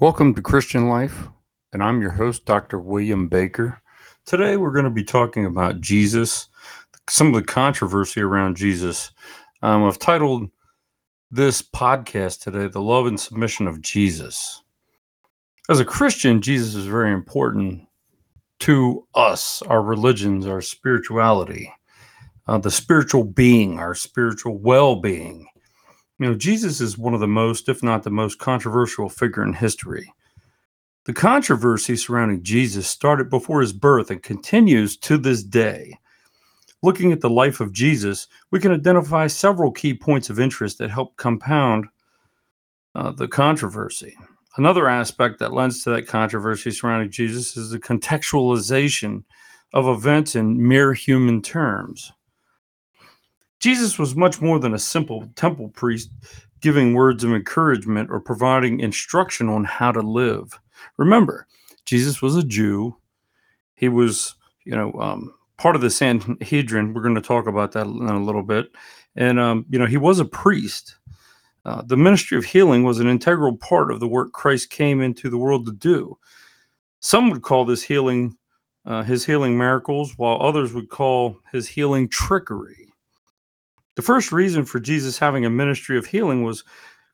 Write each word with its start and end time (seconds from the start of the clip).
Welcome 0.00 0.32
to 0.36 0.42
Christian 0.42 0.88
Life, 0.88 1.26
and 1.72 1.82
I'm 1.82 2.00
your 2.00 2.12
host, 2.12 2.44
Dr. 2.44 2.78
William 2.78 3.26
Baker. 3.26 3.82
Today, 4.26 4.56
we're 4.56 4.70
going 4.70 4.84
to 4.84 4.92
be 4.92 5.02
talking 5.02 5.44
about 5.44 5.80
Jesus, 5.80 6.46
some 7.10 7.26
of 7.26 7.34
the 7.34 7.42
controversy 7.42 8.20
around 8.20 8.56
Jesus. 8.56 9.10
Um, 9.60 9.82
I've 9.82 9.98
titled 9.98 10.50
this 11.32 11.62
podcast 11.62 12.42
today, 12.42 12.68
The 12.68 12.80
Love 12.80 13.06
and 13.06 13.18
Submission 13.18 13.66
of 13.66 13.82
Jesus. 13.82 14.62
As 15.68 15.80
a 15.80 15.84
Christian, 15.84 16.42
Jesus 16.42 16.76
is 16.76 16.86
very 16.86 17.12
important 17.12 17.84
to 18.60 19.04
us, 19.16 19.62
our 19.62 19.82
religions, 19.82 20.46
our 20.46 20.60
spirituality, 20.60 21.74
uh, 22.46 22.58
the 22.58 22.70
spiritual 22.70 23.24
being, 23.24 23.80
our 23.80 23.96
spiritual 23.96 24.58
well 24.58 24.94
being. 24.94 25.47
You 26.18 26.26
know, 26.26 26.34
Jesus 26.34 26.80
is 26.80 26.98
one 26.98 27.14
of 27.14 27.20
the 27.20 27.28
most, 27.28 27.68
if 27.68 27.82
not 27.82 28.02
the 28.02 28.10
most 28.10 28.38
controversial 28.38 29.08
figure 29.08 29.42
in 29.42 29.52
history. 29.52 30.12
The 31.04 31.12
controversy 31.12 31.96
surrounding 31.96 32.42
Jesus 32.42 32.88
started 32.88 33.30
before 33.30 33.60
his 33.60 33.72
birth 33.72 34.10
and 34.10 34.22
continues 34.22 34.96
to 34.98 35.16
this 35.16 35.42
day. 35.42 35.96
Looking 36.82 37.12
at 37.12 37.20
the 37.20 37.30
life 37.30 37.60
of 37.60 37.72
Jesus, 37.72 38.26
we 38.50 38.60
can 38.60 38.72
identify 38.72 39.26
several 39.26 39.70
key 39.70 39.94
points 39.94 40.28
of 40.28 40.38
interest 40.38 40.78
that 40.78 40.90
help 40.90 41.16
compound 41.16 41.86
uh, 42.94 43.12
the 43.12 43.28
controversy. 43.28 44.16
Another 44.56 44.88
aspect 44.88 45.38
that 45.38 45.52
lends 45.52 45.84
to 45.84 45.90
that 45.90 46.08
controversy 46.08 46.72
surrounding 46.72 47.10
Jesus 47.10 47.56
is 47.56 47.70
the 47.70 47.78
contextualization 47.78 49.22
of 49.72 49.86
events 49.86 50.34
in 50.34 50.66
mere 50.66 50.92
human 50.92 51.42
terms. 51.42 52.12
Jesus 53.60 53.98
was 53.98 54.14
much 54.14 54.40
more 54.40 54.58
than 54.58 54.74
a 54.74 54.78
simple 54.78 55.28
temple 55.34 55.68
priest 55.70 56.10
giving 56.60 56.94
words 56.94 57.24
of 57.24 57.32
encouragement 57.32 58.10
or 58.10 58.20
providing 58.20 58.80
instruction 58.80 59.48
on 59.48 59.64
how 59.64 59.92
to 59.92 60.00
live. 60.00 60.58
Remember, 60.96 61.46
Jesus 61.84 62.20
was 62.20 62.36
a 62.36 62.42
Jew. 62.42 62.96
He 63.74 63.88
was, 63.88 64.34
you 64.64 64.74
know, 64.74 64.92
um, 64.94 65.34
part 65.56 65.76
of 65.76 65.82
the 65.82 65.90
Sanhedrin. 65.90 66.94
We're 66.94 67.02
going 67.02 67.14
to 67.14 67.20
talk 67.20 67.46
about 67.46 67.72
that 67.72 67.86
in 67.86 68.06
a 68.08 68.22
little 68.22 68.42
bit. 68.42 68.70
And, 69.16 69.38
um, 69.38 69.66
you 69.70 69.78
know, 69.78 69.86
he 69.86 69.96
was 69.96 70.18
a 70.18 70.24
priest. 70.24 70.96
Uh, 71.64 71.82
the 71.82 71.96
ministry 71.96 72.38
of 72.38 72.44
healing 72.44 72.82
was 72.82 72.98
an 72.98 73.08
integral 73.08 73.56
part 73.56 73.90
of 73.90 74.00
the 74.00 74.08
work 74.08 74.32
Christ 74.32 74.70
came 74.70 75.00
into 75.00 75.28
the 75.28 75.38
world 75.38 75.66
to 75.66 75.72
do. 75.72 76.18
Some 77.00 77.30
would 77.30 77.42
call 77.42 77.64
this 77.64 77.82
healing 77.82 78.36
uh, 78.88 79.02
his 79.02 79.26
healing 79.26 79.58
miracles, 79.58 80.14
while 80.16 80.40
others 80.40 80.72
would 80.72 80.88
call 80.88 81.36
his 81.52 81.68
healing 81.68 82.08
trickery. 82.08 82.87
The 83.98 84.02
first 84.02 84.30
reason 84.30 84.64
for 84.64 84.78
Jesus 84.78 85.18
having 85.18 85.44
a 85.44 85.50
ministry 85.50 85.98
of 85.98 86.06
healing 86.06 86.44
was 86.44 86.62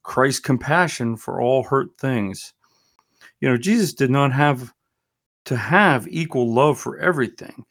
Christ's 0.02 0.40
compassion 0.40 1.16
for 1.16 1.40
all 1.40 1.62
hurt 1.62 1.88
things. 1.98 2.52
You 3.40 3.48
know, 3.48 3.56
Jesus 3.56 3.94
did 3.94 4.10
not 4.10 4.34
have 4.34 4.70
to 5.46 5.56
have 5.56 6.06
equal 6.08 6.52
love 6.52 6.78
for 6.78 6.98
everything. 6.98 7.64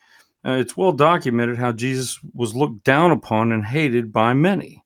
Uh, 0.44 0.54
it's 0.54 0.76
well 0.76 0.94
documented 0.94 1.60
how 1.60 1.72
Jesus 1.72 2.20
was 2.34 2.56
looked 2.56 2.84
down 2.86 3.12
upon 3.12 3.52
and 3.52 3.64
hated 3.64 4.12
by 4.12 4.34
many. 4.34 4.84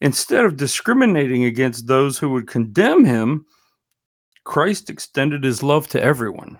Instead 0.00 0.46
of 0.46 0.56
discriminating 0.56 1.44
against 1.44 1.86
those 1.86 2.16
who 2.16 2.30
would 2.30 2.48
condemn 2.48 3.04
him, 3.04 3.44
Christ 4.44 4.88
extended 4.88 5.44
his 5.44 5.62
love 5.62 5.88
to 5.88 6.02
everyone. 6.02 6.58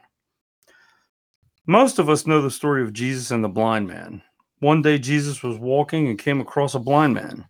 Most 1.67 1.99
of 1.99 2.11
us 2.11 2.27
know 2.27 2.43
the 2.43 2.51
story 2.51 2.83
of 2.83 2.93
Jesus 2.93 3.31
and 3.31 3.43
the 3.43 3.49
blind 3.49 3.89
man. 3.89 4.21
One 4.65 4.81
day 4.81 4.99
Jesus 4.99 5.43
was 5.43 5.59
walking 5.59 6.09
and 6.09 6.19
came 6.19 6.41
across 6.41 6.75
a 6.75 6.79
blind 6.79 7.13
man. 7.13 7.45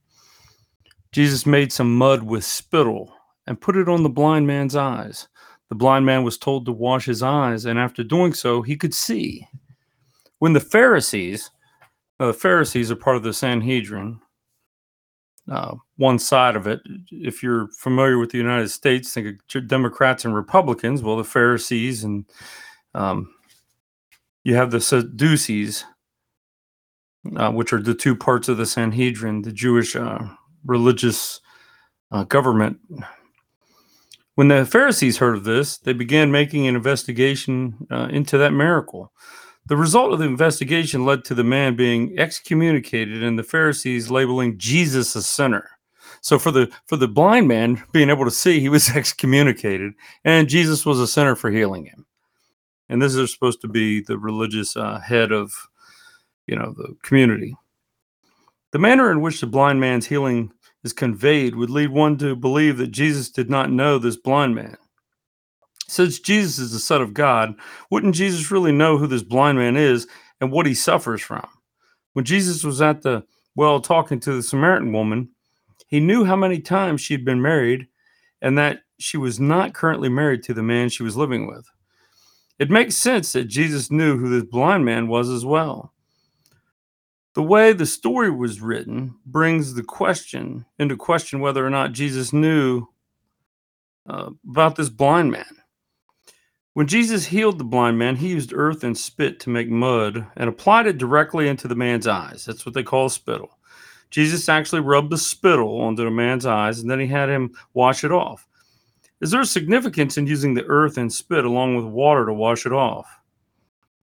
Jesus 1.12 1.46
made 1.46 1.72
some 1.72 1.96
mud 1.96 2.24
with 2.24 2.44
spittle 2.44 3.14
and 3.46 3.60
put 3.60 3.76
it 3.76 3.88
on 3.88 4.02
the 4.02 4.08
blind 4.08 4.48
man's 4.48 4.74
eyes. 4.74 5.28
The 5.68 5.76
blind 5.76 6.04
man 6.06 6.24
was 6.24 6.36
told 6.36 6.66
to 6.66 6.72
wash 6.72 7.04
his 7.04 7.22
eyes, 7.22 7.66
and 7.66 7.78
after 7.78 8.02
doing 8.02 8.34
so, 8.34 8.62
he 8.62 8.76
could 8.76 8.92
see. 8.92 9.46
When 10.40 10.54
the 10.54 10.60
Pharisees, 10.60 11.52
uh, 12.18 12.26
the 12.26 12.32
Pharisees 12.32 12.90
are 12.90 12.96
part 12.96 13.16
of 13.16 13.22
the 13.22 13.32
Sanhedrin, 13.32 14.20
uh, 15.48 15.76
one 15.98 16.18
side 16.18 16.56
of 16.56 16.66
it. 16.66 16.80
If 17.12 17.44
you're 17.44 17.68
familiar 17.78 18.18
with 18.18 18.32
the 18.32 18.38
United 18.38 18.70
States, 18.70 19.14
think 19.14 19.40
of 19.54 19.68
Democrats 19.68 20.24
and 20.24 20.34
Republicans. 20.34 21.00
Well, 21.00 21.16
the 21.16 21.22
Pharisees 21.22 22.02
and 22.02 22.24
um, 22.92 23.32
you 24.42 24.56
have 24.56 24.72
the 24.72 24.80
Sadducees, 24.80 25.84
uh, 27.36 27.50
which 27.50 27.72
are 27.72 27.82
the 27.82 27.94
two 27.94 28.14
parts 28.16 28.48
of 28.48 28.56
the 28.56 28.66
Sanhedrin, 28.66 29.42
the 29.42 29.52
Jewish 29.52 29.96
uh, 29.96 30.18
religious 30.64 31.40
uh, 32.10 32.24
government. 32.24 32.78
When 34.34 34.48
the 34.48 34.66
Pharisees 34.66 35.18
heard 35.18 35.36
of 35.36 35.44
this, 35.44 35.78
they 35.78 35.92
began 35.92 36.32
making 36.32 36.66
an 36.66 36.74
investigation 36.74 37.86
uh, 37.90 38.08
into 38.10 38.36
that 38.38 38.52
miracle. 38.52 39.12
The 39.66 39.76
result 39.76 40.12
of 40.12 40.18
the 40.18 40.26
investigation 40.26 41.06
led 41.06 41.24
to 41.24 41.34
the 41.34 41.44
man 41.44 41.76
being 41.76 42.18
excommunicated 42.18 43.22
and 43.22 43.38
the 43.38 43.42
Pharisees 43.42 44.10
labeling 44.10 44.58
Jesus 44.58 45.16
a 45.16 45.22
sinner. 45.22 45.70
So 46.20 46.38
for 46.38 46.50
the 46.50 46.70
for 46.86 46.96
the 46.96 47.08
blind 47.08 47.48
man 47.48 47.82
being 47.92 48.10
able 48.10 48.24
to 48.24 48.30
see, 48.30 48.60
he 48.60 48.68
was 48.68 48.90
excommunicated, 48.96 49.92
and 50.24 50.48
Jesus 50.48 50.84
was 50.84 51.00
a 51.00 51.06
sinner 51.06 51.34
for 51.34 51.50
healing 51.50 51.86
him. 51.86 52.06
And 52.88 53.00
this 53.00 53.14
is 53.14 53.32
supposed 53.32 53.60
to 53.62 53.68
be 53.68 54.00
the 54.00 54.18
religious 54.18 54.76
uh, 54.76 55.00
head 55.00 55.32
of 55.32 55.68
you 56.46 56.56
know, 56.56 56.74
the 56.76 56.96
community. 57.02 57.56
The 58.72 58.78
manner 58.78 59.10
in 59.10 59.20
which 59.20 59.40
the 59.40 59.46
blind 59.46 59.80
man's 59.80 60.06
healing 60.06 60.52
is 60.82 60.92
conveyed 60.92 61.54
would 61.54 61.70
lead 61.70 61.90
one 61.90 62.18
to 62.18 62.36
believe 62.36 62.76
that 62.78 62.90
Jesus 62.90 63.30
did 63.30 63.48
not 63.48 63.70
know 63.70 63.98
this 63.98 64.16
blind 64.16 64.54
man. 64.54 64.76
Since 65.86 66.18
Jesus 66.20 66.58
is 66.58 66.72
the 66.72 66.78
Son 66.78 67.00
of 67.00 67.14
God, 67.14 67.54
wouldn't 67.90 68.14
Jesus 68.14 68.50
really 68.50 68.72
know 68.72 68.98
who 68.98 69.06
this 69.06 69.22
blind 69.22 69.58
man 69.58 69.76
is 69.76 70.06
and 70.40 70.50
what 70.50 70.66
he 70.66 70.74
suffers 70.74 71.22
from? 71.22 71.46
When 72.12 72.24
Jesus 72.24 72.64
was 72.64 72.82
at 72.82 73.02
the 73.02 73.24
well 73.56 73.80
talking 73.80 74.20
to 74.20 74.34
the 74.34 74.42
Samaritan 74.42 74.92
woman, 74.92 75.30
he 75.86 76.00
knew 76.00 76.24
how 76.24 76.36
many 76.36 76.58
times 76.60 77.00
she'd 77.00 77.24
been 77.24 77.40
married 77.40 77.86
and 78.42 78.58
that 78.58 78.80
she 78.98 79.16
was 79.16 79.40
not 79.40 79.74
currently 79.74 80.08
married 80.08 80.42
to 80.44 80.54
the 80.54 80.62
man 80.62 80.88
she 80.88 81.02
was 81.02 81.16
living 81.16 81.46
with. 81.46 81.66
It 82.58 82.70
makes 82.70 82.96
sense 82.96 83.32
that 83.32 83.44
Jesus 83.44 83.90
knew 83.90 84.18
who 84.18 84.28
this 84.28 84.48
blind 84.48 84.84
man 84.84 85.08
was 85.08 85.28
as 85.28 85.44
well. 85.44 85.93
The 87.34 87.42
way 87.42 87.72
the 87.72 87.86
story 87.86 88.30
was 88.30 88.60
written 88.60 89.16
brings 89.26 89.74
the 89.74 89.82
question 89.82 90.66
into 90.78 90.96
question 90.96 91.40
whether 91.40 91.66
or 91.66 91.70
not 91.70 91.92
Jesus 91.92 92.32
knew 92.32 92.86
uh, 94.08 94.30
about 94.48 94.76
this 94.76 94.88
blind 94.88 95.32
man. 95.32 95.58
When 96.74 96.86
Jesus 96.86 97.26
healed 97.26 97.58
the 97.58 97.64
blind 97.64 97.98
man, 97.98 98.16
he 98.16 98.28
used 98.28 98.52
earth 98.52 98.84
and 98.84 98.96
spit 98.96 99.40
to 99.40 99.50
make 99.50 99.68
mud 99.68 100.26
and 100.36 100.48
applied 100.48 100.86
it 100.86 100.98
directly 100.98 101.48
into 101.48 101.66
the 101.66 101.74
man's 101.74 102.06
eyes. 102.06 102.44
That's 102.44 102.64
what 102.64 102.74
they 102.74 102.82
call 102.84 103.08
spittle. 103.08 103.58
Jesus 104.10 104.48
actually 104.48 104.82
rubbed 104.82 105.10
the 105.10 105.18
spittle 105.18 105.80
onto 105.80 106.04
the 106.04 106.10
man's 106.10 106.46
eyes 106.46 106.78
and 106.78 106.88
then 106.88 107.00
he 107.00 107.06
had 107.08 107.28
him 107.28 107.52
wash 107.74 108.04
it 108.04 108.12
off. 108.12 108.46
Is 109.20 109.32
there 109.32 109.40
a 109.40 109.46
significance 109.46 110.16
in 110.18 110.28
using 110.28 110.54
the 110.54 110.66
earth 110.66 110.98
and 110.98 111.12
spit 111.12 111.44
along 111.44 111.76
with 111.76 111.84
water 111.84 112.26
to 112.26 112.32
wash 112.32 112.64
it 112.64 112.72
off? 112.72 113.06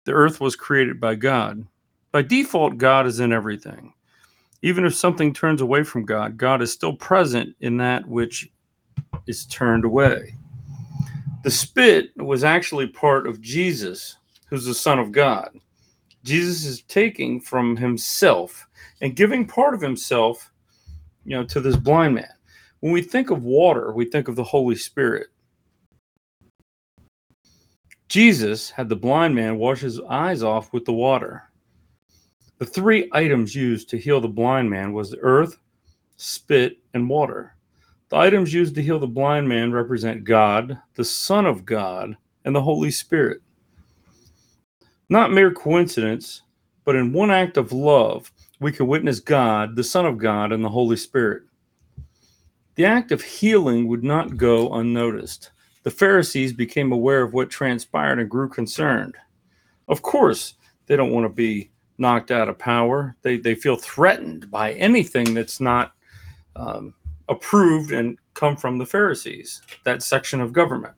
The 0.05 0.11
earth 0.11 0.41
was 0.41 0.57
created 0.57 0.99
by 0.99 1.15
God. 1.15 1.65
By 2.11 2.21
default, 2.21 2.77
God 2.77 3.07
is 3.07 3.19
in 3.19 3.31
everything. 3.31 3.93
Even 4.61 4.85
if 4.85 4.93
something 4.93 5.33
turns 5.33 5.61
away 5.61 5.83
from 5.83 6.05
God, 6.05 6.37
God 6.37 6.61
is 6.61 6.71
still 6.71 6.93
present 6.93 7.55
in 7.61 7.77
that 7.77 8.07
which 8.07 8.49
is 9.27 9.45
turned 9.45 9.85
away. 9.85 10.35
The 11.43 11.51
spit 11.51 12.11
was 12.17 12.43
actually 12.43 12.87
part 12.87 13.25
of 13.25 13.41
Jesus, 13.41 14.17
who's 14.47 14.65
the 14.65 14.73
Son 14.73 14.99
of 14.99 15.11
God. 15.11 15.49
Jesus 16.23 16.65
is 16.65 16.83
taking 16.83 17.41
from 17.41 17.75
himself 17.75 18.67
and 19.01 19.15
giving 19.15 19.47
part 19.47 19.73
of 19.73 19.81
himself, 19.81 20.51
you 21.25 21.35
know, 21.35 21.43
to 21.45 21.59
this 21.59 21.75
blind 21.75 22.13
man. 22.15 22.29
When 22.81 22.91
we 22.91 23.01
think 23.01 23.31
of 23.31 23.43
water, 23.43 23.91
we 23.93 24.05
think 24.05 24.27
of 24.27 24.35
the 24.35 24.43
Holy 24.43 24.75
Spirit. 24.75 25.27
Jesus 28.07 28.69
had 28.69 28.89
the 28.89 28.95
blind 28.95 29.33
man 29.33 29.57
wash 29.57 29.79
his 29.79 29.99
eyes 30.01 30.43
off 30.43 30.73
with 30.73 30.85
the 30.85 30.93
water. 30.93 31.50
The 32.61 32.67
three 32.67 33.09
items 33.11 33.55
used 33.55 33.89
to 33.89 33.97
heal 33.97 34.21
the 34.21 34.27
blind 34.27 34.69
man 34.69 34.93
was 34.93 35.09
the 35.09 35.17
earth, 35.21 35.57
spit, 36.17 36.77
and 36.93 37.09
water. 37.09 37.55
The 38.09 38.17
items 38.17 38.53
used 38.53 38.75
to 38.75 38.83
heal 38.83 38.99
the 38.99 39.07
blind 39.07 39.49
man 39.49 39.71
represent 39.71 40.25
God, 40.25 40.77
the 40.93 41.03
Son 41.03 41.47
of 41.47 41.65
God, 41.65 42.15
and 42.45 42.55
the 42.55 42.61
Holy 42.61 42.91
Spirit. 42.91 43.41
Not 45.09 45.31
mere 45.33 45.51
coincidence, 45.51 46.43
but 46.85 46.95
in 46.95 47.11
one 47.11 47.31
act 47.31 47.57
of 47.57 47.71
love, 47.71 48.31
we 48.59 48.71
can 48.71 48.85
witness 48.85 49.19
God, 49.19 49.75
the 49.75 49.83
Son 49.83 50.05
of 50.05 50.19
God, 50.19 50.51
and 50.51 50.63
the 50.63 50.69
Holy 50.69 50.97
Spirit. 50.97 51.41
The 52.75 52.85
act 52.85 53.11
of 53.11 53.23
healing 53.23 53.87
would 53.87 54.03
not 54.03 54.37
go 54.37 54.71
unnoticed. 54.73 55.49
The 55.81 55.89
Pharisees 55.89 56.53
became 56.53 56.91
aware 56.91 57.23
of 57.23 57.33
what 57.33 57.49
transpired 57.49 58.19
and 58.19 58.29
grew 58.29 58.49
concerned. 58.49 59.15
Of 59.87 60.03
course, 60.03 60.53
they 60.85 60.95
don't 60.95 61.11
want 61.11 61.25
to 61.25 61.29
be 61.29 61.71
knocked 62.01 62.31
out 62.31 62.49
of 62.49 62.59
power. 62.59 63.15
They 63.21 63.37
they 63.37 63.55
feel 63.55 63.77
threatened 63.77 64.51
by 64.51 64.73
anything 64.73 65.33
that's 65.33 65.61
not 65.61 65.93
um, 66.57 66.93
approved 67.29 67.91
and 67.91 68.17
come 68.33 68.57
from 68.57 68.77
the 68.77 68.85
Pharisees, 68.85 69.61
that 69.85 70.03
section 70.03 70.41
of 70.41 70.51
government. 70.51 70.93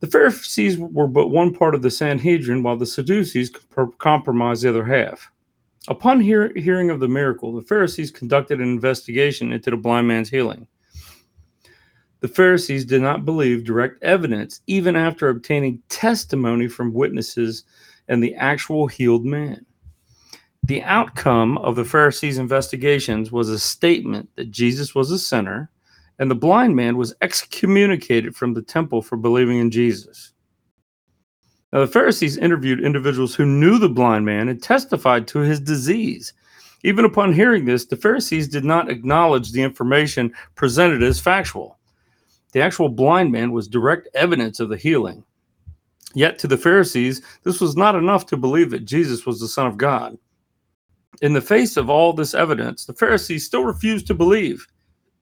The 0.00 0.06
Pharisees 0.10 0.76
were 0.76 1.06
but 1.06 1.28
one 1.28 1.54
part 1.54 1.74
of 1.74 1.80
the 1.80 1.90
Sanhedrin, 1.90 2.62
while 2.62 2.76
the 2.76 2.84
Sadducees 2.84 3.50
compromised 3.98 4.62
the 4.62 4.68
other 4.68 4.84
half. 4.84 5.30
Upon 5.88 6.20
hear- 6.20 6.52
hearing 6.56 6.90
of 6.90 7.00
the 7.00 7.08
miracle, 7.08 7.54
the 7.54 7.62
Pharisees 7.62 8.10
conducted 8.10 8.60
an 8.60 8.68
investigation 8.68 9.52
into 9.52 9.70
the 9.70 9.76
blind 9.76 10.08
man's 10.08 10.28
healing. 10.28 10.66
The 12.20 12.28
Pharisees 12.28 12.86
did 12.86 13.02
not 13.02 13.26
believe 13.26 13.64
direct 13.64 14.02
evidence, 14.02 14.62
even 14.66 14.96
after 14.96 15.28
obtaining 15.28 15.82
testimony 15.90 16.68
from 16.68 16.94
witnesses 16.94 17.64
and 18.08 18.22
the 18.22 18.34
actual 18.34 18.86
healed 18.86 19.26
man. 19.26 19.64
The 20.64 20.82
outcome 20.84 21.58
of 21.58 21.76
the 21.76 21.84
Pharisees' 21.84 22.38
investigations 22.38 23.30
was 23.30 23.50
a 23.50 23.58
statement 23.58 24.30
that 24.36 24.50
Jesus 24.50 24.94
was 24.94 25.10
a 25.10 25.18
sinner 25.18 25.70
and 26.18 26.30
the 26.30 26.34
blind 26.34 26.74
man 26.74 26.96
was 26.96 27.14
excommunicated 27.20 28.34
from 28.34 28.54
the 28.54 28.62
temple 28.62 29.02
for 29.02 29.18
believing 29.18 29.58
in 29.58 29.70
Jesus. 29.70 30.32
Now, 31.70 31.80
the 31.80 31.86
Pharisees 31.86 32.38
interviewed 32.38 32.82
individuals 32.82 33.34
who 33.34 33.44
knew 33.44 33.78
the 33.78 33.90
blind 33.90 34.24
man 34.24 34.48
and 34.48 34.62
testified 34.62 35.28
to 35.28 35.40
his 35.40 35.60
disease. 35.60 36.32
Even 36.82 37.04
upon 37.04 37.34
hearing 37.34 37.66
this, 37.66 37.84
the 37.84 37.96
Pharisees 37.96 38.48
did 38.48 38.64
not 38.64 38.90
acknowledge 38.90 39.52
the 39.52 39.62
information 39.62 40.32
presented 40.54 41.02
as 41.02 41.20
factual. 41.20 41.78
The 42.52 42.62
actual 42.62 42.88
blind 42.88 43.32
man 43.32 43.52
was 43.52 43.68
direct 43.68 44.08
evidence 44.14 44.60
of 44.60 44.70
the 44.70 44.78
healing. 44.78 45.24
Yet 46.14 46.38
to 46.38 46.46
the 46.46 46.56
Pharisees, 46.56 47.20
this 47.42 47.60
was 47.60 47.76
not 47.76 47.96
enough 47.96 48.24
to 48.26 48.38
believe 48.38 48.70
that 48.70 48.86
Jesus 48.86 49.26
was 49.26 49.40
the 49.40 49.48
Son 49.48 49.66
of 49.66 49.76
God. 49.76 50.16
In 51.22 51.32
the 51.32 51.40
face 51.40 51.76
of 51.76 51.88
all 51.88 52.12
this 52.12 52.34
evidence, 52.34 52.84
the 52.84 52.92
Pharisees 52.92 53.44
still 53.44 53.64
refused 53.64 54.06
to 54.08 54.14
believe, 54.14 54.66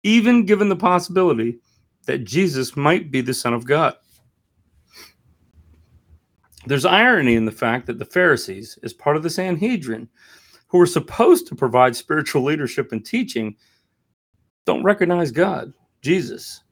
even 0.04 0.46
given 0.46 0.70
the 0.70 0.76
possibility 0.76 1.60
that 2.06 2.24
Jesus 2.24 2.76
might 2.76 3.12
be 3.12 3.22
the 3.22 3.34
Son 3.34 3.54
of 3.54 3.66
God. 3.66 3.96
There's 6.66 6.86
irony 6.86 7.36
in 7.36 7.46
the 7.46 7.52
fact 7.52 7.86
that 7.88 8.00
the 8.00 8.06
Pharisees, 8.06 8.80
as 8.84 8.94
part 8.94 9.16
of 9.16 9.24
the 9.24 9.30
Sanhedrin, 9.30 10.10
who 10.68 10.80
were 10.80 10.88
supposed 10.88 11.48
to 11.48 11.56
provide 11.56 11.96
spiritual 11.96 12.44
leadership 12.44 12.92
and 12.92 13.06
teaching, 13.06 13.56
don't 14.66 14.84
recognize 14.84 15.32
God, 15.32 15.74
Jesus. 16.02 16.64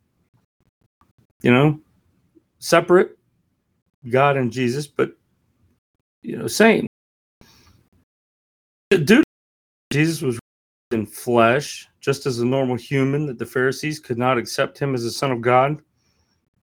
You 1.43 1.51
know, 1.51 1.79
separate 2.57 3.17
God 4.09 4.37
and 4.37 4.51
Jesus, 4.51 4.87
but 4.87 5.15
you 6.23 6.37
know, 6.37 6.47
same. 6.47 6.87
Dude, 8.97 9.23
Jesus 9.91 10.21
was 10.21 10.39
in 10.91 11.05
flesh, 11.05 11.87
just 11.99 12.25
as 12.25 12.39
a 12.39 12.45
normal 12.45 12.75
human, 12.75 13.25
that 13.25 13.39
the 13.39 13.45
Pharisees 13.45 13.99
could 13.99 14.17
not 14.17 14.37
accept 14.37 14.77
him 14.77 14.93
as 14.93 15.03
the 15.03 15.11
Son 15.11 15.31
of 15.31 15.41
God. 15.41 15.81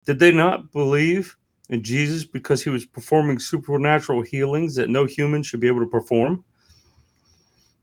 Did 0.05 0.19
they 0.19 0.31
not 0.31 0.71
believe 0.71 1.35
in 1.69 1.83
Jesus 1.83 2.23
because 2.25 2.63
he 2.63 2.69
was 2.69 2.85
performing 2.85 3.39
supernatural 3.39 4.21
healings 4.21 4.75
that 4.75 4.89
no 4.89 5.05
human 5.05 5.43
should 5.43 5.59
be 5.59 5.67
able 5.67 5.79
to 5.79 5.87
perform? 5.87 6.43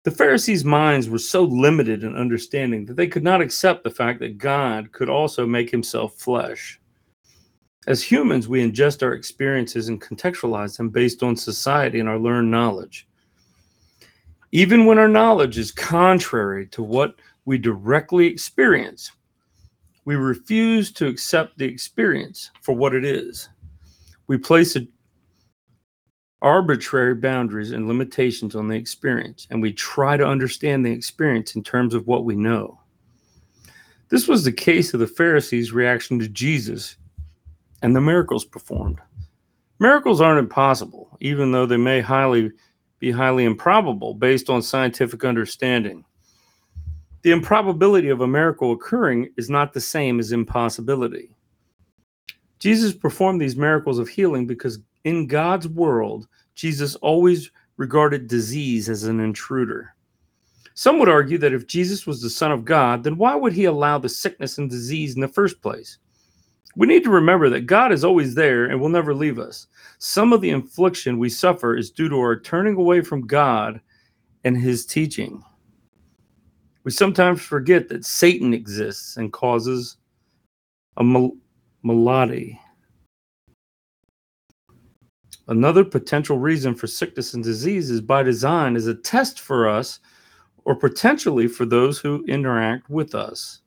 The 0.04 0.10
Pharisees' 0.12 0.64
minds 0.64 1.08
were 1.08 1.18
so 1.18 1.42
limited 1.42 2.04
in 2.04 2.14
understanding 2.14 2.84
that 2.86 2.96
they 2.96 3.08
could 3.08 3.24
not 3.24 3.40
accept 3.40 3.82
the 3.82 3.90
fact 3.90 4.20
that 4.20 4.38
God 4.38 4.92
could 4.92 5.10
also 5.10 5.44
make 5.44 5.70
himself 5.70 6.14
flesh. 6.14 6.80
As 7.88 8.02
humans, 8.02 8.46
we 8.46 8.62
ingest 8.62 9.02
our 9.02 9.14
experiences 9.14 9.88
and 9.88 10.00
contextualize 10.00 10.76
them 10.76 10.90
based 10.90 11.24
on 11.24 11.36
society 11.36 11.98
and 11.98 12.08
our 12.08 12.18
learned 12.18 12.50
knowledge. 12.50 13.08
Even 14.56 14.86
when 14.86 14.96
our 14.96 15.06
knowledge 15.06 15.58
is 15.58 15.70
contrary 15.70 16.66
to 16.68 16.82
what 16.82 17.16
we 17.44 17.58
directly 17.58 18.26
experience, 18.26 19.12
we 20.06 20.16
refuse 20.16 20.90
to 20.92 21.06
accept 21.06 21.58
the 21.58 21.66
experience 21.66 22.50
for 22.62 22.74
what 22.74 22.94
it 22.94 23.04
is. 23.04 23.50
We 24.28 24.38
place 24.38 24.74
arbitrary 26.40 27.16
boundaries 27.16 27.72
and 27.72 27.86
limitations 27.86 28.56
on 28.56 28.66
the 28.66 28.76
experience, 28.76 29.46
and 29.50 29.60
we 29.60 29.74
try 29.74 30.16
to 30.16 30.26
understand 30.26 30.86
the 30.86 30.90
experience 30.90 31.54
in 31.54 31.62
terms 31.62 31.92
of 31.92 32.06
what 32.06 32.24
we 32.24 32.34
know. 32.34 32.80
This 34.08 34.26
was 34.26 34.42
the 34.42 34.52
case 34.52 34.94
of 34.94 35.00
the 35.00 35.06
Pharisees' 35.06 35.72
reaction 35.72 36.18
to 36.20 36.28
Jesus 36.28 36.96
and 37.82 37.94
the 37.94 38.00
miracles 38.00 38.46
performed. 38.46 39.00
Miracles 39.80 40.22
aren't 40.22 40.38
impossible, 40.38 41.14
even 41.20 41.52
though 41.52 41.66
they 41.66 41.76
may 41.76 42.00
highly 42.00 42.52
be 42.98 43.10
highly 43.10 43.44
improbable 43.44 44.14
based 44.14 44.48
on 44.48 44.62
scientific 44.62 45.24
understanding. 45.24 46.04
The 47.22 47.32
improbability 47.32 48.08
of 48.08 48.20
a 48.20 48.26
miracle 48.26 48.72
occurring 48.72 49.32
is 49.36 49.50
not 49.50 49.72
the 49.72 49.80
same 49.80 50.20
as 50.20 50.32
impossibility. 50.32 51.34
Jesus 52.58 52.94
performed 52.94 53.40
these 53.40 53.56
miracles 53.56 53.98
of 53.98 54.08
healing 54.08 54.46
because 54.46 54.78
in 55.04 55.26
God's 55.26 55.68
world, 55.68 56.26
Jesus 56.54 56.94
always 56.96 57.50
regarded 57.76 58.28
disease 58.28 58.88
as 58.88 59.04
an 59.04 59.20
intruder. 59.20 59.94
Some 60.74 60.98
would 60.98 61.08
argue 61.08 61.38
that 61.38 61.52
if 61.52 61.66
Jesus 61.66 62.06
was 62.06 62.20
the 62.20 62.30
Son 62.30 62.52
of 62.52 62.64
God, 62.64 63.02
then 63.02 63.16
why 63.16 63.34
would 63.34 63.52
he 63.52 63.64
allow 63.64 63.98
the 63.98 64.08
sickness 64.08 64.58
and 64.58 64.68
disease 64.68 65.14
in 65.14 65.20
the 65.20 65.28
first 65.28 65.60
place? 65.62 65.98
We 66.76 66.86
need 66.86 67.04
to 67.04 67.10
remember 67.10 67.48
that 67.48 67.66
God 67.66 67.90
is 67.90 68.04
always 68.04 68.34
there 68.34 68.66
and 68.66 68.78
will 68.78 68.90
never 68.90 69.14
leave 69.14 69.38
us. 69.38 69.66
Some 69.98 70.34
of 70.34 70.42
the 70.42 70.50
infliction 70.50 71.18
we 71.18 71.30
suffer 71.30 71.74
is 71.74 71.90
due 71.90 72.10
to 72.10 72.16
our 72.16 72.38
turning 72.38 72.76
away 72.76 73.00
from 73.00 73.26
God 73.26 73.80
and 74.44 74.56
his 74.56 74.84
teaching. 74.84 75.42
We 76.84 76.90
sometimes 76.90 77.40
forget 77.40 77.88
that 77.88 78.04
Satan 78.04 78.52
exists 78.52 79.16
and 79.16 79.32
causes 79.32 79.96
a 80.98 81.02
mal- 81.02 81.36
malady. 81.82 82.60
Another 85.48 85.84
potential 85.84 86.38
reason 86.38 86.74
for 86.74 86.86
sickness 86.86 87.32
and 87.32 87.42
disease 87.42 87.90
is 87.90 88.00
by 88.02 88.22
design 88.22 88.76
is 88.76 88.86
a 88.86 88.94
test 88.94 89.40
for 89.40 89.68
us 89.68 90.00
or 90.64 90.74
potentially 90.74 91.48
for 91.48 91.64
those 91.64 91.98
who 91.98 92.24
interact 92.26 92.90
with 92.90 93.14
us. 93.14 93.62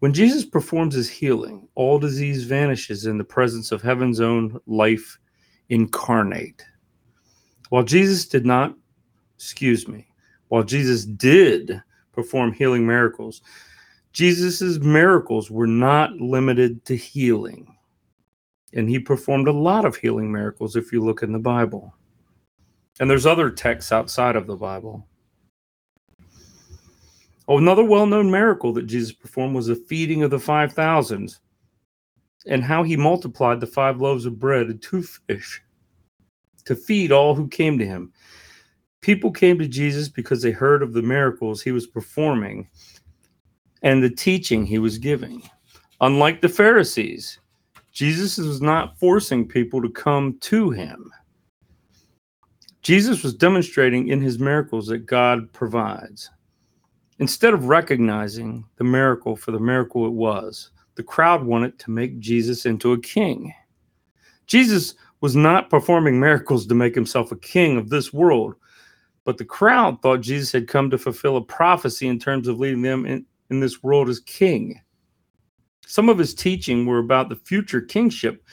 When 0.00 0.12
Jesus 0.12 0.44
performs 0.44 0.94
his 0.94 1.10
healing, 1.10 1.68
all 1.74 1.98
disease 1.98 2.44
vanishes 2.44 3.06
in 3.06 3.18
the 3.18 3.24
presence 3.24 3.72
of 3.72 3.82
heaven's 3.82 4.20
own 4.20 4.60
life 4.66 5.18
incarnate. 5.70 6.64
While 7.70 7.82
Jesus 7.82 8.26
did 8.26 8.46
not, 8.46 8.74
excuse 9.34 9.88
me, 9.88 10.06
while 10.48 10.62
Jesus 10.62 11.04
did 11.04 11.82
perform 12.12 12.52
healing 12.52 12.86
miracles, 12.86 13.42
Jesus' 14.12 14.78
miracles 14.78 15.50
were 15.50 15.66
not 15.66 16.12
limited 16.12 16.84
to 16.84 16.96
healing. 16.96 17.74
And 18.72 18.88
he 18.88 19.00
performed 19.00 19.48
a 19.48 19.52
lot 19.52 19.84
of 19.84 19.96
healing 19.96 20.30
miracles 20.30 20.76
if 20.76 20.92
you 20.92 21.02
look 21.02 21.24
in 21.24 21.32
the 21.32 21.38
Bible. 21.40 21.92
And 23.00 23.10
there's 23.10 23.26
other 23.26 23.50
texts 23.50 23.90
outside 23.90 24.36
of 24.36 24.46
the 24.46 24.56
Bible. 24.56 25.07
Oh, 27.48 27.56
another 27.56 27.82
well 27.82 28.06
known 28.06 28.30
miracle 28.30 28.74
that 28.74 28.86
Jesus 28.86 29.12
performed 29.12 29.56
was 29.56 29.68
the 29.68 29.74
feeding 29.74 30.22
of 30.22 30.30
the 30.30 30.38
5,000 30.38 31.34
and 32.46 32.62
how 32.62 32.82
he 32.82 32.96
multiplied 32.96 33.60
the 33.60 33.66
five 33.66 34.00
loaves 34.00 34.26
of 34.26 34.38
bread 34.38 34.66
and 34.66 34.82
two 34.82 35.02
fish 35.02 35.62
to 36.66 36.76
feed 36.76 37.10
all 37.10 37.34
who 37.34 37.48
came 37.48 37.78
to 37.78 37.86
him. 37.86 38.12
People 39.00 39.30
came 39.30 39.58
to 39.58 39.66
Jesus 39.66 40.08
because 40.08 40.42
they 40.42 40.50
heard 40.50 40.82
of 40.82 40.92
the 40.92 41.00
miracles 41.02 41.62
he 41.62 41.72
was 41.72 41.86
performing 41.86 42.68
and 43.82 44.02
the 44.02 44.10
teaching 44.10 44.66
he 44.66 44.78
was 44.78 44.98
giving. 44.98 45.42
Unlike 46.02 46.42
the 46.42 46.48
Pharisees, 46.48 47.38
Jesus 47.92 48.36
was 48.36 48.60
not 48.60 48.98
forcing 48.98 49.48
people 49.48 49.80
to 49.80 49.88
come 49.88 50.36
to 50.40 50.70
him. 50.70 51.10
Jesus 52.82 53.22
was 53.22 53.34
demonstrating 53.34 54.08
in 54.08 54.20
his 54.20 54.38
miracles 54.38 54.86
that 54.88 55.06
God 55.06 55.50
provides. 55.52 56.30
Instead 57.20 57.52
of 57.52 57.64
recognizing 57.64 58.64
the 58.76 58.84
miracle 58.84 59.34
for 59.34 59.50
the 59.50 59.58
miracle 59.58 60.06
it 60.06 60.12
was, 60.12 60.70
the 60.94 61.02
crowd 61.02 61.44
wanted 61.44 61.78
to 61.78 61.90
make 61.90 62.18
Jesus 62.20 62.64
into 62.64 62.92
a 62.92 63.00
king. 63.00 63.52
Jesus 64.46 64.94
was 65.20 65.34
not 65.34 65.68
performing 65.68 66.20
miracles 66.20 66.66
to 66.66 66.74
make 66.74 66.94
himself 66.94 67.32
a 67.32 67.36
king 67.36 67.76
of 67.76 67.88
this 67.88 68.12
world, 68.12 68.54
but 69.24 69.36
the 69.36 69.44
crowd 69.44 70.00
thought 70.00 70.20
Jesus 70.20 70.52
had 70.52 70.68
come 70.68 70.90
to 70.90 70.98
fulfill 70.98 71.36
a 71.36 71.44
prophecy 71.44 72.06
in 72.06 72.18
terms 72.20 72.46
of 72.46 72.60
leading 72.60 72.82
them 72.82 73.04
in, 73.04 73.26
in 73.50 73.58
this 73.60 73.82
world 73.82 74.08
as 74.08 74.20
king. 74.20 74.80
Some 75.86 76.08
of 76.08 76.18
his 76.18 76.34
teaching 76.34 76.86
were 76.86 76.98
about 76.98 77.28
the 77.28 77.36
future 77.36 77.80
kingship, 77.80 78.44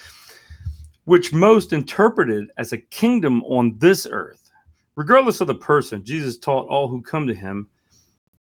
which 1.03 1.33
most 1.33 1.71
interpreted 1.71 2.49
as 2.57 2.73
a 2.73 2.77
kingdom 2.77 3.43
on 3.43 3.77
this 3.77 4.07
earth. 4.09 4.49
Regardless 4.95 5.39
of 5.39 5.47
the 5.47 5.55
person, 5.55 6.03
Jesus 6.03 6.37
taught 6.37 6.67
all 6.67 6.87
who 6.87 7.01
come 7.01 7.27
to 7.27 7.33
him 7.35 7.69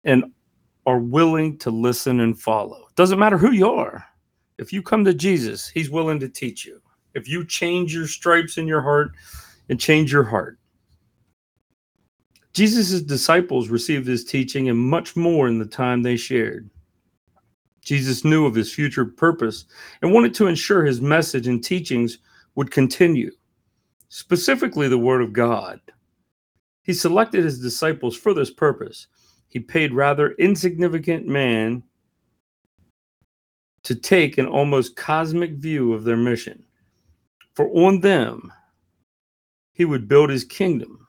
and 0.07 0.25
are 0.87 1.01
willing 1.01 1.59
to 1.59 1.71
listen 1.71 2.21
and 2.21 2.41
follow. 2.41 2.89
Doesn't 2.95 3.19
matter 3.19 3.37
who 3.37 3.51
you 3.51 3.69
are. 3.69 4.07
If 4.57 4.73
you 4.73 4.81
come 4.81 5.05
to 5.05 5.13
Jesus, 5.13 5.69
he's 5.69 5.91
willing 5.91 6.21
to 6.21 6.29
teach 6.29 6.65
you. 6.65 6.81
If 7.15 7.29
you 7.29 7.45
change 7.45 7.95
your 7.95 8.07
stripes 8.07 8.57
in 8.57 8.67
your 8.67 8.81
heart 8.81 9.11
and 9.69 9.79
change 9.79 10.13
your 10.13 10.25
heart. 10.25 10.59
Jesus' 12.55 13.03
disciples 13.03 13.69
received 13.69 14.07
his 14.07 14.25
teaching 14.25 14.71
and 14.71 14.79
much 14.79 15.17
more 15.17 15.49
in 15.49 15.59
the 15.59 15.67
time 15.67 16.03
they 16.03 16.17
shared. 16.17 16.71
Jesus 17.83 18.25
knew 18.25 18.47
of 18.47 18.55
his 18.55 18.73
future 18.73 19.05
purpose 19.05 19.67
and 20.01 20.13
wanted 20.13 20.35
to 20.35 20.47
ensure 20.47 20.85
his 20.85 21.01
message 21.01 21.49
and 21.49 21.63
teachings 21.63 22.19
would 22.55 22.71
continue, 22.71 23.31
specifically 24.09 24.89
the 24.89 24.97
Word 24.97 25.21
of 25.21 25.33
God. 25.33 25.81
He 26.83 26.95
selected 26.95 27.45
his 27.45 27.61
disciples 27.61 28.17
for 28.17 28.33
this 28.33 28.51
purpose. 28.51 29.09
He 29.49 29.61
paid 29.61 29.93
rather 29.93 30.33
insignificant 30.33 31.27
man 31.27 31.83
to 33.85 33.95
take 33.95 34.37
an 34.37 34.47
almost 34.47 34.97
cosmic 34.97 35.53
view 35.53 35.93
of 35.93 36.05
their 36.05 36.17
mission. 36.17 36.65
For 37.55 37.69
on 37.69 38.01
them, 38.01 38.53
he 39.73 39.85
would 39.85 40.09
build 40.09 40.31
his 40.31 40.45
kingdom. 40.45 41.07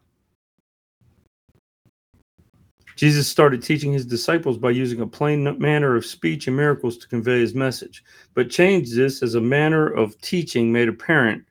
Jesus 2.95 3.27
started 3.27 3.61
teaching 3.61 3.93
his 3.93 4.05
disciples 4.05 4.57
by 4.57 4.71
using 4.71 5.01
a 5.01 5.07
plain 5.07 5.43
manner 5.59 5.95
of 5.95 6.05
speech 6.05 6.47
and 6.47 6.57
miracles 6.57 6.97
to 6.97 7.07
convey 7.07 7.39
his 7.39 7.53
message, 7.53 8.03
but 8.33 8.49
changed 8.49 8.95
this 8.95 9.21
as 9.21 9.35
a 9.35 9.41
manner 9.41 9.87
of 9.87 10.19
teaching 10.21 10.71
made 10.71 10.89
apparent 10.89 11.43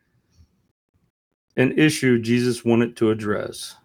an 1.57 1.77
issue 1.79 2.19
Jesus 2.19 2.65
wanted 2.65 2.97
to 2.97 3.11
address. 3.11 3.77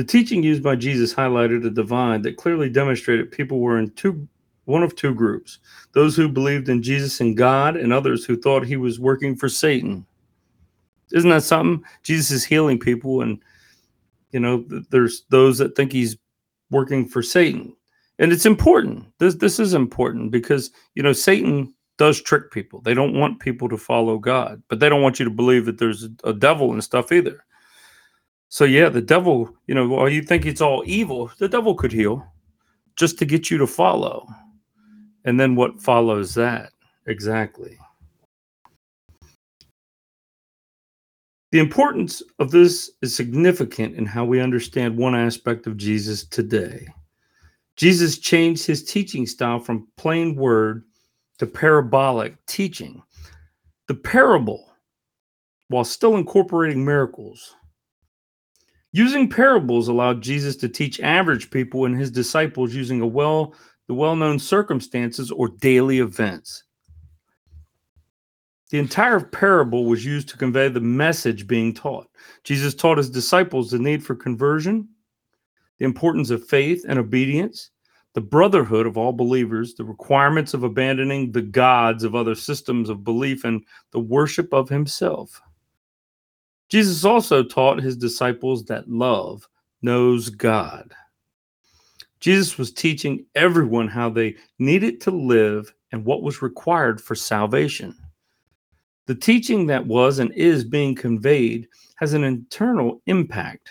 The 0.00 0.06
teaching 0.06 0.42
used 0.42 0.62
by 0.62 0.76
Jesus 0.76 1.12
highlighted 1.12 1.66
a 1.66 1.68
divide 1.68 2.22
that 2.22 2.38
clearly 2.38 2.70
demonstrated 2.70 3.30
people 3.30 3.60
were 3.60 3.78
in 3.78 3.90
two 3.90 4.26
one 4.64 4.82
of 4.82 4.96
two 4.96 5.14
groups 5.14 5.58
those 5.92 6.16
who 6.16 6.26
believed 6.26 6.70
in 6.70 6.82
Jesus 6.82 7.20
and 7.20 7.36
God, 7.36 7.76
and 7.76 7.92
others 7.92 8.24
who 8.24 8.40
thought 8.40 8.64
he 8.64 8.78
was 8.78 8.98
working 8.98 9.36
for 9.36 9.50
Satan. 9.50 10.06
Isn't 11.12 11.28
that 11.28 11.42
something? 11.42 11.84
Jesus 12.02 12.30
is 12.30 12.44
healing 12.46 12.78
people, 12.78 13.20
and 13.20 13.42
you 14.32 14.40
know, 14.40 14.64
there's 14.88 15.24
those 15.28 15.58
that 15.58 15.76
think 15.76 15.92
he's 15.92 16.16
working 16.70 17.06
for 17.06 17.22
Satan. 17.22 17.76
And 18.18 18.32
it's 18.32 18.46
important. 18.46 19.04
This 19.18 19.34
this 19.34 19.60
is 19.60 19.74
important 19.74 20.30
because 20.30 20.70
you 20.94 21.02
know 21.02 21.12
Satan 21.12 21.74
does 21.98 22.22
trick 22.22 22.50
people. 22.52 22.80
They 22.80 22.94
don't 22.94 23.20
want 23.20 23.40
people 23.40 23.68
to 23.68 23.76
follow 23.76 24.16
God, 24.16 24.62
but 24.68 24.80
they 24.80 24.88
don't 24.88 25.02
want 25.02 25.18
you 25.18 25.26
to 25.26 25.30
believe 25.30 25.66
that 25.66 25.76
there's 25.76 26.08
a 26.24 26.32
devil 26.32 26.72
and 26.72 26.82
stuff 26.82 27.12
either. 27.12 27.44
So 28.50 28.64
yeah, 28.64 28.88
the 28.88 29.00
devil, 29.00 29.56
you 29.68 29.74
know, 29.76 29.88
while 29.88 30.08
you 30.08 30.22
think 30.22 30.44
it's 30.44 30.60
all 30.60 30.82
evil, 30.84 31.30
the 31.38 31.48
devil 31.48 31.74
could 31.74 31.92
heal 31.92 32.26
just 32.96 33.16
to 33.20 33.24
get 33.24 33.48
you 33.48 33.58
to 33.58 33.66
follow. 33.66 34.26
And 35.24 35.38
then 35.38 35.54
what 35.54 35.80
follows 35.80 36.34
that? 36.34 36.72
Exactly. 37.06 37.78
The 41.52 41.60
importance 41.60 42.22
of 42.40 42.50
this 42.50 42.90
is 43.02 43.14
significant 43.14 43.94
in 43.96 44.04
how 44.04 44.24
we 44.24 44.40
understand 44.40 44.96
one 44.96 45.14
aspect 45.14 45.68
of 45.68 45.76
Jesus 45.76 46.24
today. 46.24 46.88
Jesus 47.76 48.18
changed 48.18 48.66
his 48.66 48.84
teaching 48.84 49.26
style 49.26 49.60
from 49.60 49.86
plain 49.96 50.34
word 50.34 50.84
to 51.38 51.46
parabolic 51.46 52.34
teaching. 52.46 53.00
The 53.86 53.94
parable, 53.94 54.72
while 55.68 55.84
still 55.84 56.16
incorporating 56.16 56.84
miracles, 56.84 57.54
using 58.92 59.28
parables 59.28 59.88
allowed 59.88 60.22
Jesus 60.22 60.56
to 60.56 60.68
teach 60.68 61.00
average 61.00 61.50
people 61.50 61.84
and 61.84 61.98
his 61.98 62.10
disciples 62.10 62.74
using 62.74 63.00
a 63.00 63.06
well 63.06 63.54
the 63.86 63.94
well-known 63.94 64.38
circumstances 64.38 65.32
or 65.32 65.48
daily 65.48 65.98
events. 65.98 66.62
The 68.70 68.78
entire 68.78 69.18
parable 69.18 69.86
was 69.86 70.04
used 70.04 70.28
to 70.28 70.36
convey 70.36 70.68
the 70.68 70.80
message 70.80 71.48
being 71.48 71.74
taught. 71.74 72.08
Jesus 72.44 72.72
taught 72.72 72.98
his 72.98 73.10
disciples 73.10 73.68
the 73.68 73.80
need 73.80 74.04
for 74.04 74.14
conversion, 74.14 74.88
the 75.78 75.84
importance 75.86 76.30
of 76.30 76.46
faith 76.46 76.84
and 76.88 77.00
obedience, 77.00 77.70
the 78.14 78.20
brotherhood 78.20 78.86
of 78.86 78.96
all 78.96 79.12
believers, 79.12 79.74
the 79.74 79.84
requirements 79.84 80.54
of 80.54 80.62
abandoning 80.62 81.32
the 81.32 81.42
gods 81.42 82.04
of 82.04 82.14
other 82.14 82.36
systems 82.36 82.88
of 82.88 83.02
belief, 83.02 83.42
and 83.42 83.64
the 83.90 83.98
worship 83.98 84.52
of 84.52 84.68
himself. 84.68 85.42
Jesus 86.70 87.04
also 87.04 87.42
taught 87.42 87.82
his 87.82 87.96
disciples 87.96 88.64
that 88.66 88.88
love 88.88 89.46
knows 89.82 90.30
God. 90.30 90.94
Jesus 92.20 92.58
was 92.58 92.72
teaching 92.72 93.26
everyone 93.34 93.88
how 93.88 94.08
they 94.08 94.36
needed 94.58 95.00
to 95.02 95.10
live 95.10 95.72
and 95.90 96.04
what 96.04 96.22
was 96.22 96.42
required 96.42 97.00
for 97.00 97.14
salvation. 97.14 97.96
The 99.06 99.14
teaching 99.14 99.66
that 99.66 99.86
was 99.86 100.20
and 100.20 100.32
is 100.34 100.62
being 100.62 100.94
conveyed 100.94 101.66
has 101.96 102.12
an 102.12 102.22
internal 102.22 103.02
impact 103.06 103.70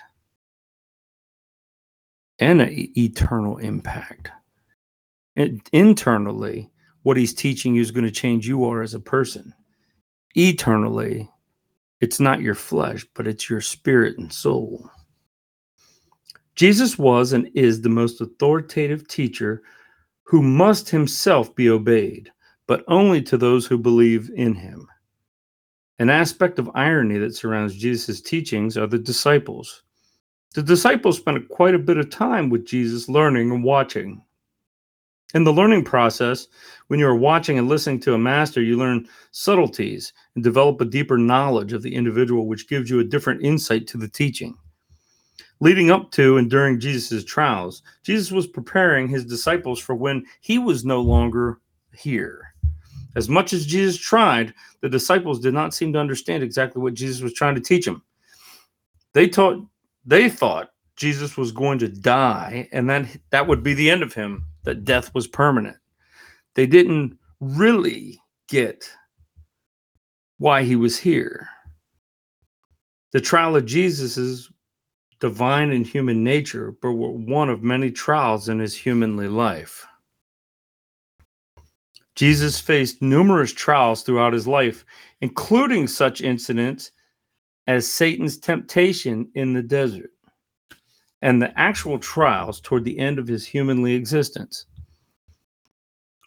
and 2.39 2.61
an 2.61 2.91
eternal 2.97 3.57
impact. 3.57 4.31
And 5.35 5.61
internally, 5.71 6.69
what 7.03 7.15
he's 7.15 7.33
teaching 7.33 7.75
you 7.75 7.81
is 7.81 7.91
going 7.91 8.03
to 8.05 8.11
change 8.11 8.47
you 8.47 8.65
are 8.65 8.81
as 8.81 8.93
a 8.93 8.99
person. 8.99 9.53
Eternally, 10.35 11.29
it's 12.01 12.19
not 12.19 12.41
your 12.41 12.55
flesh, 12.55 13.05
but 13.13 13.27
it's 13.27 13.49
your 13.49 13.61
spirit 13.61 14.17
and 14.17 14.31
soul. 14.31 14.89
Jesus 16.55 16.97
was 16.97 17.33
and 17.33 17.49
is 17.53 17.81
the 17.81 17.89
most 17.89 18.21
authoritative 18.21 19.07
teacher 19.07 19.63
who 20.23 20.41
must 20.41 20.89
himself 20.89 21.55
be 21.55 21.69
obeyed, 21.69 22.31
but 22.67 22.83
only 22.87 23.21
to 23.21 23.37
those 23.37 23.65
who 23.65 23.77
believe 23.77 24.29
in 24.35 24.53
him. 24.53 24.87
An 25.99 26.09
aspect 26.09 26.59
of 26.59 26.71
irony 26.75 27.17
that 27.17 27.35
surrounds 27.35 27.75
Jesus' 27.75 28.21
teachings 28.21 28.77
are 28.77 28.87
the 28.87 28.99
disciples. 28.99 29.83
The 30.53 30.63
disciples 30.63 31.17
spent 31.17 31.47
quite 31.49 31.75
a 31.75 31.79
bit 31.79 31.97
of 31.97 32.09
time 32.09 32.49
with 32.49 32.65
Jesus 32.65 33.09
learning 33.09 33.51
and 33.51 33.63
watching. 33.63 34.21
In 35.33 35.43
the 35.43 35.53
learning 35.53 35.83
process, 35.83 36.47
when 36.87 36.99
you 36.99 37.07
are 37.07 37.15
watching 37.15 37.59
and 37.59 37.67
listening 37.67 37.99
to 38.01 38.15
a 38.15 38.17
master, 38.17 38.61
you 38.61 38.77
learn 38.77 39.07
subtleties 39.31 40.11
and 40.35 40.43
develop 40.43 40.81
a 40.81 40.85
deeper 40.85 41.17
knowledge 41.17 41.71
of 41.73 41.83
the 41.83 41.93
individual, 41.93 42.47
which 42.47 42.67
gives 42.67 42.89
you 42.89 42.99
a 42.99 43.03
different 43.03 43.43
insight 43.43 43.85
to 43.87 43.97
the 43.97 44.07
teaching 44.07 44.57
leading 45.59 45.91
up 45.91 46.11
to 46.11 46.37
and 46.37 46.49
during 46.49 46.79
Jesus' 46.79 47.23
trials, 47.23 47.81
Jesus 48.03 48.31
was 48.31 48.47
preparing 48.47 49.07
his 49.07 49.25
disciples 49.25 49.79
for 49.79 49.95
when 49.95 50.23
he 50.41 50.57
was 50.57 50.85
no 50.85 51.01
longer 51.01 51.59
here. 51.93 52.53
As 53.15 53.27
much 53.27 53.53
as 53.53 53.65
Jesus 53.65 53.97
tried, 53.97 54.53
the 54.81 54.89
disciples 54.89 55.39
did 55.39 55.53
not 55.53 55.73
seem 55.73 55.91
to 55.93 55.99
understand 55.99 56.43
exactly 56.43 56.81
what 56.81 56.93
Jesus 56.93 57.21
was 57.21 57.33
trying 57.33 57.55
to 57.55 57.61
teach 57.61 57.85
them. 57.85 58.03
They 59.13 59.27
taught 59.27 59.65
they 60.05 60.29
thought 60.29 60.71
Jesus 60.95 61.35
was 61.35 61.51
going 61.51 61.79
to 61.79 61.87
die 61.89 62.69
and 62.71 62.89
then 62.89 63.09
that 63.31 63.47
would 63.47 63.63
be 63.63 63.73
the 63.73 63.89
end 63.89 64.03
of 64.03 64.13
him, 64.13 64.45
that 64.63 64.85
death 64.85 65.13
was 65.13 65.27
permanent. 65.27 65.77
They 66.55 66.67
didn't 66.67 67.17
really 67.39 68.21
get 68.47 68.89
why 70.37 70.63
he 70.63 70.75
was 70.75 70.97
here. 70.97 71.47
The 73.11 73.21
trial 73.21 73.55
of 73.55 73.65
Jesus 73.65 74.17
divine 75.19 75.71
and 75.71 75.85
human 75.85 76.23
nature, 76.23 76.73
but 76.81 76.93
were 76.93 77.11
one 77.11 77.49
of 77.49 77.61
many 77.61 77.91
trials 77.91 78.49
in 78.49 78.59
his 78.59 78.75
humanly 78.75 79.27
life. 79.27 79.85
Jesus 82.15 82.59
faced 82.59 83.01
numerous 83.01 83.53
trials 83.53 84.03
throughout 84.03 84.33
his 84.33 84.47
life, 84.47 84.85
including 85.21 85.87
such 85.87 86.21
incidents 86.21 86.91
as 87.67 87.91
Satan's 87.91 88.37
temptation 88.37 89.29
in 89.35 89.53
the 89.53 89.61
desert 89.61 90.11
and 91.21 91.41
the 91.41 91.57
actual 91.59 91.99
trials 91.99 92.59
toward 92.61 92.83
the 92.83 92.97
end 92.97 93.19
of 93.19 93.27
his 93.27 93.45
humanly 93.45 93.93
existence. 93.93 94.65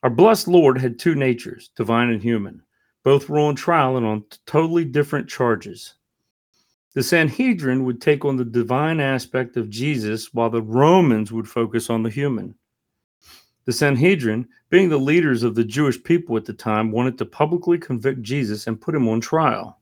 Our 0.02 0.10
blessed 0.10 0.48
Lord 0.48 0.78
had 0.78 0.98
two 0.98 1.14
natures, 1.14 1.70
divine 1.76 2.10
and 2.10 2.22
human. 2.22 2.62
Both 3.04 3.28
were 3.28 3.38
on 3.38 3.54
trial 3.54 3.96
and 3.96 4.06
on 4.06 4.24
totally 4.46 4.84
different 4.84 5.28
charges. 5.28 5.94
The 6.94 7.02
Sanhedrin 7.02 7.84
would 7.84 8.02
take 8.02 8.24
on 8.24 8.36
the 8.36 8.44
divine 8.44 9.00
aspect 9.00 9.56
of 9.56 9.70
Jesus, 9.70 10.34
while 10.34 10.50
the 10.50 10.62
Romans 10.62 11.32
would 11.32 11.48
focus 11.48 11.88
on 11.88 12.02
the 12.02 12.10
human. 12.10 12.54
The 13.64 13.72
Sanhedrin, 13.72 14.46
being 14.70 14.88
the 14.88 14.98
leaders 14.98 15.42
of 15.42 15.54
the 15.54 15.64
Jewish 15.64 16.02
people 16.02 16.36
at 16.36 16.44
the 16.44 16.52
time, 16.52 16.90
wanted 16.90 17.16
to 17.18 17.24
publicly 17.24 17.78
convict 17.78 18.22
Jesus 18.22 18.66
and 18.66 18.80
put 18.80 18.94
him 18.94 19.08
on 19.08 19.20
trial. 19.20 19.78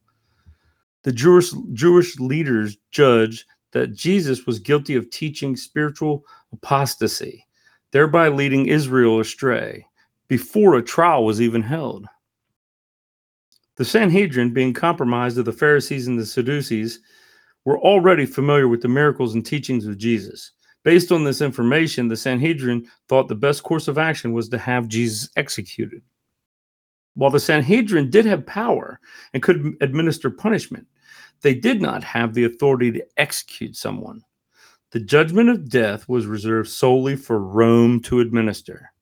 The 1.03 1.13
Jewish, 1.13 1.51
Jewish 1.73 2.19
leaders 2.21 2.77
judged 2.91 3.45
that 3.73 3.95
Jesus 3.95 4.47
was 4.47 4.59
guilty 4.59 4.97
of 4.97 5.11
teaching 5.11 5.57
spiritual 5.57 6.25
apostasy, 6.53 7.47
thereby 7.93 8.29
leading 8.29 8.67
Israel 8.67 9.21
astray 9.21 9.87
before 10.29 10.77
a 10.77 10.83
trial 10.83 11.25
was 11.25 11.41
even 11.41 11.63
held. 11.63 12.07
The 13.77 13.85
Sanhedrin, 13.85 14.53
being 14.53 14.75
compromised 14.75 15.39
of 15.39 15.45
the 15.45 15.53
Pharisees 15.53 16.07
and 16.07 16.19
the 16.19 16.27
Sadducees, 16.27 17.01
were 17.65 17.81
already 17.81 18.27
familiar 18.27 18.69
with 18.69 18.83
the 18.83 18.89
miracles 18.89 19.35
and 19.35 19.45
teachings 19.45 19.87
of 19.87 19.99
Jesus. 19.99 20.53
Based 20.83 21.13
on 21.13 21.25
this 21.25 21.41
information, 21.41 22.09
the 22.09 22.17
Sanhedrin 22.17 22.87
thought 23.09 23.29
the 23.29 23.35
best 23.35 23.63
course 23.63 23.89
of 23.89 23.99
action 23.99 24.33
was 24.33 24.49
to 24.49 24.59
have 24.59 24.89
Jesus 24.89 25.29
executed. 25.37 26.03
While 27.15 27.31
the 27.31 27.41
Sanhedrin 27.41 28.11
did 28.11 28.25
have 28.25 28.47
power 28.47 29.01
and 29.35 29.43
could 29.43 29.75
administer 29.81 30.31
punishment, 30.31 30.87
they 31.43 31.55
did 31.55 31.81
not 31.81 32.05
have 32.05 32.35
the 32.35 32.45
authority 32.45 32.93
to 32.93 33.07
execute 33.17 33.77
someone. 33.77 34.23
The 34.91 35.01
judgment 35.01 35.49
of 35.49 35.69
death 35.69 36.09
was 36.09 36.27
reserved 36.27 36.69
solely 36.69 37.17
for 37.17 37.39
Rome 37.39 38.01
to 38.03 38.21
administer. 38.21 38.93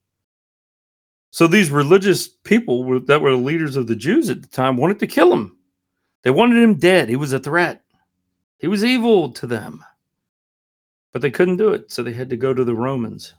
So 1.31 1.47
these 1.47 1.71
religious 1.71 2.29
people 2.29 2.85
were, 2.85 3.01
that 3.01 3.21
were 3.21 3.31
the 3.31 3.37
leaders 3.37 3.77
of 3.77 3.87
the 3.87 3.97
Jews 3.97 4.31
at 4.31 4.43
the 4.43 4.49
time 4.49 4.77
wanted 4.77 4.99
to 5.01 5.07
kill 5.07 5.33
him. 5.33 5.57
They 6.23 6.31
wanted 6.31 6.63
him 6.63 6.75
dead. 6.75 7.09
He 7.09 7.17
was 7.17 7.33
a 7.33 7.39
threat. 7.39 7.83
He 8.59 8.67
was 8.67 8.85
evil 8.85 9.31
to 9.33 9.47
them. 9.47 9.85
But 11.13 11.23
they 11.23 11.31
couldn't 11.31 11.57
do 11.57 11.71
it, 11.71 11.91
so 11.91 12.03
they 12.03 12.13
had 12.13 12.31
to 12.31 12.37
go 12.37 12.53
to 12.53 12.65
the 12.65 12.75
Romans. 12.75 13.35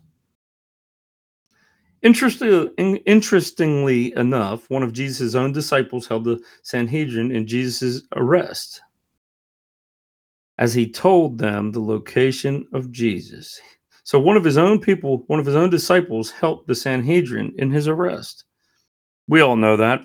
Interestingly, 2.02 2.98
interestingly 3.06 4.16
enough, 4.16 4.70
one 4.70 4.84
of 4.84 4.94
Jesus' 4.94 5.36
own 5.36 5.52
disciples 5.52 6.08
held 6.08 6.24
the 6.24 6.42
Sanhedrin 6.64 7.32
in 7.32 7.46
Jesus' 7.46 8.04
arrest 8.16 8.82
as 10.60 10.74
he 10.74 10.92
told 10.92 11.38
them 11.38 11.72
the 11.72 11.80
location 11.80 12.68
of 12.74 12.92
Jesus. 12.92 13.60
So 14.04 14.20
one 14.20 14.36
of 14.36 14.44
his 14.44 14.58
own 14.58 14.80
people, 14.80 15.24
one 15.28 15.40
of 15.40 15.46
his 15.46 15.56
own 15.56 15.70
disciples, 15.70 16.30
helped 16.30 16.68
the 16.68 16.76
Sanhedrin 16.76 17.54
in 17.58 17.72
his 17.72 17.88
arrest. 17.88 18.44
We 19.28 19.40
all 19.40 19.56
know 19.56 19.78
that. 19.78 20.02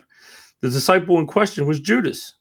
The 0.63 0.71
disciple 0.71 1.19
in 1.19 1.27
question 1.27 1.67
was 1.67 1.81
Judas. 1.81 2.35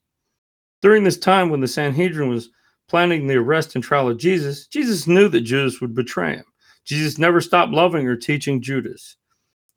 During 0.82 1.04
this 1.04 1.18
time 1.18 1.50
when 1.50 1.60
the 1.60 1.68
Sanhedrin 1.68 2.30
was 2.30 2.50
planning 2.88 3.26
the 3.26 3.38
arrest 3.38 3.74
and 3.74 3.84
trial 3.84 4.10
of 4.10 4.20
Jesus, 4.20 4.68
Jesus 4.68 5.08
knew 5.08 5.28
that 5.30 5.42
Judas 5.42 5.82
would 5.82 5.96
betray 5.96 6.36
him. 6.36 6.46
Jesus 6.86 7.18
never 7.18 7.42
stopped 7.42 7.72
loving 7.72 8.08
or 8.08 8.16
teaching 8.16 8.62
Judas. 8.62 9.18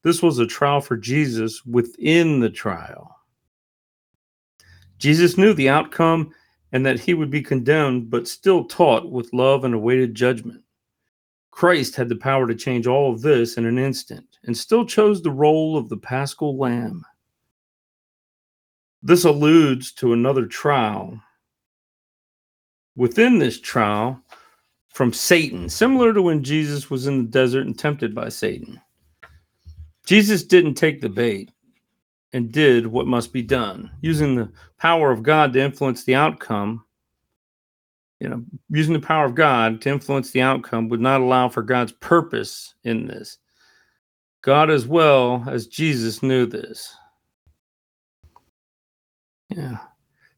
This 0.03 0.23
was 0.23 0.39
a 0.39 0.47
trial 0.47 0.83
for 0.83 0.97
Jesus 0.97 1.65
within 1.65 2.41
the 2.41 2.51
trial. 2.51 3.17
Jesus 4.99 5.39
knew 5.39 5.55
the 5.55 5.71
outcome 5.71 6.33
and 6.77 6.85
that 6.85 7.01
he 7.01 7.15
would 7.15 7.31
be 7.31 7.41
condemned, 7.41 8.11
but 8.11 8.29
still 8.29 8.63
taught 8.63 9.11
with 9.11 9.33
love 9.33 9.65
and 9.65 9.73
awaited 9.73 10.15
judgment. 10.15 10.63
Christ 11.51 11.97
had 11.97 12.11
the 12.11 12.17
power 12.17 12.47
to 12.47 12.55
change 12.55 12.87
all 12.87 13.11
of 13.11 13.23
this 13.23 13.57
in 13.57 13.65
an 13.65 13.79
instant 13.79 14.27
and 14.45 14.55
still 14.55 14.85
chose 14.85 15.23
the 15.23 15.31
role 15.31 15.79
of 15.79 15.89
the 15.89 15.97
paschal 15.97 16.59
lamb. 16.59 17.03
This 19.03 19.25
alludes 19.25 19.91
to 19.93 20.13
another 20.13 20.45
trial. 20.45 21.19
Within 22.95 23.39
this 23.39 23.59
trial, 23.59 24.23
from 24.93 25.15
Satan, 25.15 25.71
similar 25.71 26.13
to 26.13 26.21
when 26.21 26.45
Jesus 26.45 26.91
was 26.91 27.07
in 27.07 27.23
the 27.23 27.31
desert 27.31 27.65
and 27.65 27.79
tempted 27.79 28.15
by 28.15 28.29
Satan. 28.29 28.79
Jesus 30.05 30.43
didn't 30.43 30.75
take 30.75 31.01
the 31.01 31.09
bait 31.09 31.53
and 32.37 32.53
did 32.53 32.87
what 32.87 33.07
must 33.07 33.33
be 33.33 33.43
done, 33.43 33.91
using 34.01 34.37
the 34.37 34.51
power 34.79 35.11
of 35.11 35.23
God 35.23 35.53
to 35.55 35.61
influence 35.61 36.05
the 36.05 36.15
outcome 36.15 36.85
you 38.21 38.29
know, 38.29 38.43
using 38.71 38.95
the 38.95 39.01
power 39.01 39.27
of 39.27 39.35
God 39.35 39.81
to 39.83 39.91
influence 39.91 40.31
the 40.31 40.41
outcome 40.41 40.89
would 40.89 41.01
not 41.01 41.21
allow 41.21 41.49
for 41.49 41.63
God's 41.63 41.93
purpose 41.93 42.75
in 42.85 43.07
this. 43.07 43.39
God, 44.43 44.71
as 44.71 44.87
well 44.87 45.45
as 45.49 45.67
Jesus, 45.67 46.23
knew 46.23 46.47
this. 46.47 46.95
Yeah. 49.51 49.79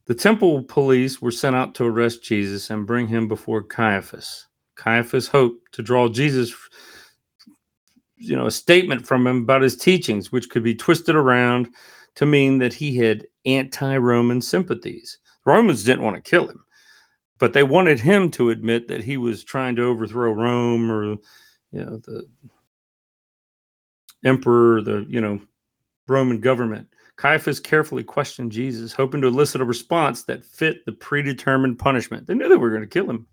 The 0.05 0.15
temple 0.15 0.63
police 0.63 1.21
were 1.21 1.31
sent 1.31 1.55
out 1.55 1.75
to 1.75 1.85
arrest 1.85 2.23
Jesus 2.23 2.69
and 2.69 2.87
bring 2.87 3.07
him 3.07 3.27
before 3.27 3.61
Caiaphas. 3.61 4.47
Caiaphas 4.75 5.27
hoped 5.27 5.71
to 5.73 5.83
draw 5.83 6.09
Jesus, 6.09 6.53
you 8.19 8.35
know, 8.35 8.45
a 8.45 8.51
statement 8.51 9.07
from 9.07 9.25
him 9.25 9.43
about 9.43 9.61
his 9.61 9.75
teachings, 9.75 10.31
which 10.31 10.49
could 10.49 10.63
be 10.63 10.75
twisted 10.75 11.15
around 11.15 11.69
to 12.15 12.25
mean 12.25 12.59
that 12.59 12.73
he 12.73 12.95
had 12.97 13.25
anti 13.45 13.97
Roman 13.97 14.41
sympathies. 14.41 15.17
The 15.45 15.51
Romans 15.51 15.83
didn't 15.83 16.03
want 16.03 16.15
to 16.15 16.29
kill 16.29 16.47
him 16.47 16.63
but 17.39 17.53
they 17.53 17.63
wanted 17.63 17.99
him 17.99 18.29
to 18.31 18.51
admit 18.51 18.87
that 18.89 19.03
he 19.03 19.17
was 19.17 19.43
trying 19.43 19.75
to 19.77 19.83
overthrow 19.83 20.31
Rome 20.31 20.91
or 20.91 21.03
you 21.71 21.85
know 21.85 21.97
the 21.97 22.27
emperor, 24.23 24.81
the 24.81 25.05
you 25.09 25.21
know 25.21 25.39
Roman 26.07 26.39
government. 26.39 26.87
Caiaphas 27.15 27.59
carefully 27.59 28.03
questioned 28.03 28.51
Jesus, 28.51 28.93
hoping 28.93 29.21
to 29.21 29.27
elicit 29.27 29.61
a 29.61 29.65
response 29.65 30.23
that 30.23 30.45
fit 30.45 30.85
the 30.85 30.91
predetermined 30.91 31.79
punishment. 31.79 32.27
They 32.27 32.33
knew 32.33 32.47
they 32.47 32.55
were 32.55 32.69
going 32.69 32.81
to 32.81 32.87
kill 32.87 33.09
him. 33.09 33.27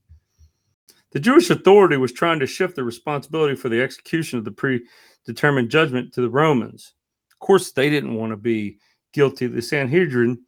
The 1.12 1.20
Jewish 1.20 1.50
authority 1.50 1.96
was 1.96 2.12
trying 2.12 2.40
to 2.40 2.46
shift 2.46 2.76
the 2.76 2.84
responsibility 2.84 3.54
for 3.54 3.68
the 3.68 3.80
execution 3.80 4.38
of 4.38 4.44
the 4.44 4.50
predetermined 4.50 5.70
judgment 5.70 6.12
to 6.14 6.20
the 6.20 6.28
Romans. 6.28 6.94
Of 7.32 7.38
course, 7.38 7.72
they 7.72 7.90
didn't 7.90 8.14
want 8.14 8.32
to 8.32 8.36
be 8.36 8.78
guilty. 9.12 9.46
The 9.46 9.62
Sanhedrin, 9.62 10.42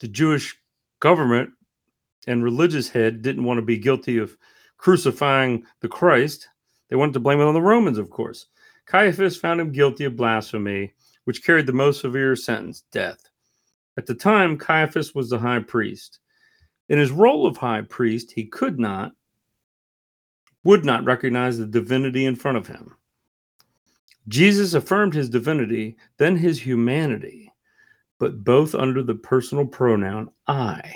the 0.00 0.08
Jewish 0.08 0.56
government, 1.00 1.50
and 2.26 2.44
religious 2.44 2.88
head 2.88 3.22
didn't 3.22 3.44
want 3.44 3.58
to 3.58 3.62
be 3.62 3.78
guilty 3.78 4.18
of 4.18 4.36
crucifying 4.76 5.64
the 5.80 5.88
Christ. 5.88 6.48
They 6.88 6.96
wanted 6.96 7.12
to 7.14 7.20
blame 7.20 7.40
it 7.40 7.44
on 7.44 7.54
the 7.54 7.62
Romans, 7.62 7.98
of 7.98 8.10
course. 8.10 8.46
Caiaphas 8.86 9.36
found 9.36 9.60
him 9.60 9.72
guilty 9.72 10.04
of 10.04 10.16
blasphemy, 10.16 10.92
which 11.24 11.44
carried 11.44 11.66
the 11.66 11.72
most 11.72 12.00
severe 12.00 12.34
sentence, 12.34 12.82
death. 12.90 13.20
At 13.96 14.06
the 14.06 14.14
time, 14.14 14.58
Caiaphas 14.58 15.14
was 15.14 15.30
the 15.30 15.38
high 15.38 15.60
priest. 15.60 16.18
In 16.88 16.98
his 16.98 17.12
role 17.12 17.46
of 17.46 17.56
high 17.56 17.82
priest, 17.82 18.32
he 18.32 18.44
could 18.44 18.80
not, 18.80 19.12
would 20.64 20.84
not 20.84 21.04
recognize 21.04 21.58
the 21.58 21.66
divinity 21.66 22.24
in 22.26 22.36
front 22.36 22.58
of 22.58 22.66
him. 22.66 22.94
Jesus 24.28 24.74
affirmed 24.74 25.14
his 25.14 25.28
divinity, 25.28 25.96
then 26.18 26.36
his 26.36 26.60
humanity, 26.60 27.52
but 28.18 28.44
both 28.44 28.74
under 28.74 29.02
the 29.02 29.14
personal 29.14 29.66
pronoun 29.66 30.28
I. 30.46 30.94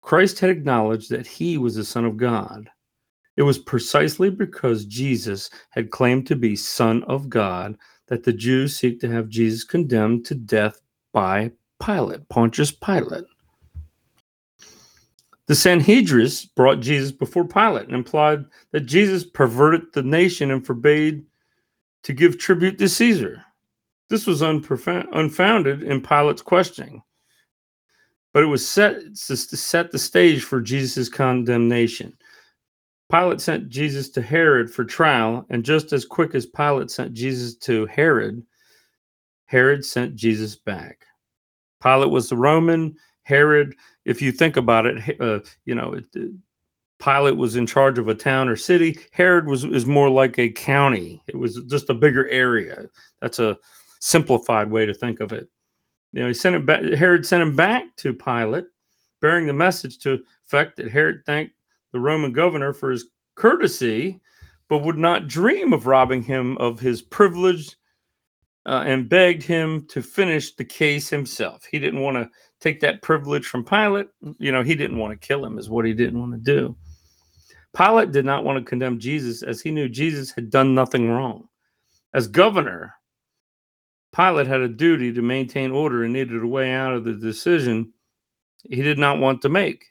Christ 0.00 0.38
had 0.40 0.50
acknowledged 0.50 1.10
that 1.10 1.26
he 1.26 1.58
was 1.58 1.74
the 1.74 1.84
Son 1.84 2.04
of 2.04 2.16
God. 2.16 2.70
It 3.36 3.42
was 3.42 3.58
precisely 3.58 4.30
because 4.30 4.86
Jesus 4.86 5.50
had 5.70 5.90
claimed 5.90 6.26
to 6.26 6.34
be 6.34 6.56
Son 6.56 7.04
of 7.04 7.28
God 7.28 7.76
that 8.08 8.24
the 8.24 8.32
Jews 8.32 8.74
seek 8.74 9.00
to 9.00 9.10
have 9.10 9.28
Jesus 9.28 9.62
condemned 9.64 10.24
to 10.26 10.34
death 10.34 10.80
by 11.12 11.52
Pilate, 11.80 12.28
Pontius 12.28 12.72
Pilate. 12.72 13.24
The 15.48 15.54
Sanhedrin 15.54 16.30
brought 16.54 16.80
Jesus 16.80 17.10
before 17.10 17.46
Pilate 17.46 17.86
and 17.86 17.94
implied 17.94 18.44
that 18.72 18.80
Jesus 18.80 19.24
perverted 19.24 19.92
the 19.92 20.02
nation 20.02 20.50
and 20.50 20.64
forbade 20.64 21.24
to 22.04 22.12
give 22.12 22.38
tribute 22.38 22.78
to 22.78 22.88
Caesar. 22.88 23.42
This 24.08 24.26
was 24.26 24.42
unfounded 24.42 25.82
in 25.82 26.00
Pilate's 26.00 26.42
questioning 26.42 27.02
but 28.32 28.42
it 28.42 28.46
was 28.46 28.68
set 28.68 29.00
to 29.16 29.36
set 29.36 29.90
the 29.90 29.98
stage 29.98 30.44
for 30.44 30.60
Jesus' 30.60 31.08
condemnation. 31.08 32.16
Pilate 33.10 33.40
sent 33.40 33.68
Jesus 33.68 34.10
to 34.10 34.22
Herod 34.22 34.70
for 34.70 34.84
trial, 34.84 35.46
and 35.50 35.64
just 35.64 35.92
as 35.92 36.04
quick 36.04 36.34
as 36.34 36.46
Pilate 36.46 36.90
sent 36.90 37.14
Jesus 37.14 37.56
to 37.56 37.86
Herod, 37.86 38.42
Herod 39.46 39.84
sent 39.84 40.14
Jesus 40.14 40.56
back. 40.56 41.06
Pilate 41.82 42.10
was 42.10 42.28
the 42.28 42.36
Roman. 42.36 42.94
Herod, 43.28 43.76
if 44.06 44.22
you 44.22 44.32
think 44.32 44.56
about 44.56 44.86
it, 44.86 45.20
uh, 45.20 45.40
you 45.66 45.74
know, 45.74 45.92
it, 45.92 46.04
it, 46.14 46.32
Pilate 46.98 47.36
was 47.36 47.56
in 47.56 47.66
charge 47.66 47.98
of 47.98 48.08
a 48.08 48.14
town 48.14 48.48
or 48.48 48.56
city. 48.56 48.98
Herod 49.12 49.46
was 49.46 49.64
is 49.64 49.84
more 49.84 50.08
like 50.08 50.38
a 50.38 50.48
county. 50.48 51.22
It 51.26 51.36
was 51.36 51.62
just 51.68 51.90
a 51.90 51.94
bigger 51.94 52.26
area. 52.28 52.86
That's 53.20 53.38
a 53.38 53.58
simplified 54.00 54.70
way 54.70 54.86
to 54.86 54.94
think 54.94 55.20
of 55.20 55.32
it. 55.32 55.46
You 56.12 56.22
know, 56.22 56.28
he 56.28 56.34
sent 56.34 56.56
him 56.56 56.64
back. 56.64 56.82
Herod 56.82 57.26
sent 57.26 57.42
him 57.42 57.54
back 57.54 57.84
to 57.96 58.14
Pilate, 58.14 58.64
bearing 59.20 59.46
the 59.46 59.52
message 59.52 59.98
to 59.98 60.20
effect 60.46 60.78
that 60.78 60.90
Herod 60.90 61.20
thanked 61.26 61.52
the 61.92 62.00
Roman 62.00 62.32
governor 62.32 62.72
for 62.72 62.90
his 62.90 63.10
courtesy, 63.34 64.20
but 64.70 64.78
would 64.78 64.96
not 64.96 65.28
dream 65.28 65.74
of 65.74 65.86
robbing 65.86 66.22
him 66.22 66.56
of 66.56 66.80
his 66.80 67.02
privilege, 67.02 67.76
uh, 68.64 68.84
and 68.86 69.08
begged 69.08 69.42
him 69.42 69.86
to 69.88 70.02
finish 70.02 70.54
the 70.54 70.64
case 70.64 71.10
himself. 71.10 71.64
He 71.70 71.78
didn't 71.78 72.00
want 72.00 72.16
to 72.16 72.28
take 72.60 72.80
that 72.80 73.02
privilege 73.02 73.46
from 73.46 73.64
Pilate. 73.64 74.08
You 74.38 74.52
know, 74.52 74.62
he 74.62 74.74
didn't 74.74 74.98
want 74.98 75.18
to 75.18 75.26
kill 75.26 75.44
him, 75.44 75.58
is 75.58 75.70
what 75.70 75.84
he 75.84 75.94
didn't 75.94 76.20
want 76.20 76.32
to 76.32 76.38
do. 76.38 76.76
Pilate 77.76 78.12
did 78.12 78.24
not 78.24 78.44
want 78.44 78.58
to 78.58 78.68
condemn 78.68 78.98
Jesus 78.98 79.42
as 79.42 79.60
he 79.60 79.70
knew 79.70 79.88
Jesus 79.88 80.30
had 80.30 80.50
done 80.50 80.74
nothing 80.74 81.10
wrong. 81.10 81.48
As 82.14 82.26
governor, 82.26 82.94
Pilate 84.14 84.46
had 84.46 84.60
a 84.60 84.68
duty 84.68 85.12
to 85.12 85.22
maintain 85.22 85.70
order 85.70 86.04
and 86.04 86.12
needed 86.12 86.42
a 86.42 86.46
way 86.46 86.72
out 86.72 86.94
of 86.94 87.04
the 87.04 87.12
decision 87.12 87.92
he 88.64 88.82
did 88.82 88.98
not 88.98 89.18
want 89.18 89.42
to 89.42 89.48
make. 89.48 89.84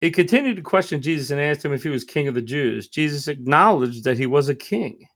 He 0.00 0.10
continued 0.10 0.56
to 0.56 0.62
question 0.62 1.02
Jesus 1.02 1.30
and 1.30 1.40
asked 1.40 1.64
him 1.64 1.74
if 1.74 1.82
he 1.82 1.90
was 1.90 2.04
king 2.04 2.26
of 2.26 2.34
the 2.34 2.42
Jews. 2.42 2.88
Jesus 2.88 3.28
acknowledged 3.28 4.02
that 4.04 4.16
he 4.16 4.26
was 4.26 4.48
a 4.48 4.54
king. 4.54 5.06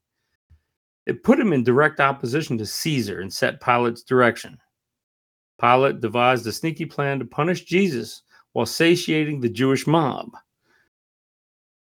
It 1.07 1.25
put 1.25 1.41
him 1.41 1.53
in 1.53 1.65
direct 1.65 2.01
opposition 2.01 2.59
to 2.59 2.67
Caesar 2.67 3.21
and 3.21 3.33
set 3.33 3.61
Pilate's 3.61 4.03
direction. 4.03 4.59
Pilate 5.61 6.01
devised 6.01 6.47
a 6.47 6.53
sneaky 6.53 6.85
plan 6.85 7.19
to 7.19 7.25
punish 7.25 7.65
Jesus 7.65 8.23
while 8.53 8.67
satiating 8.67 9.41
the 9.41 9.49
Jewish 9.49 9.87
mob. 9.87 10.31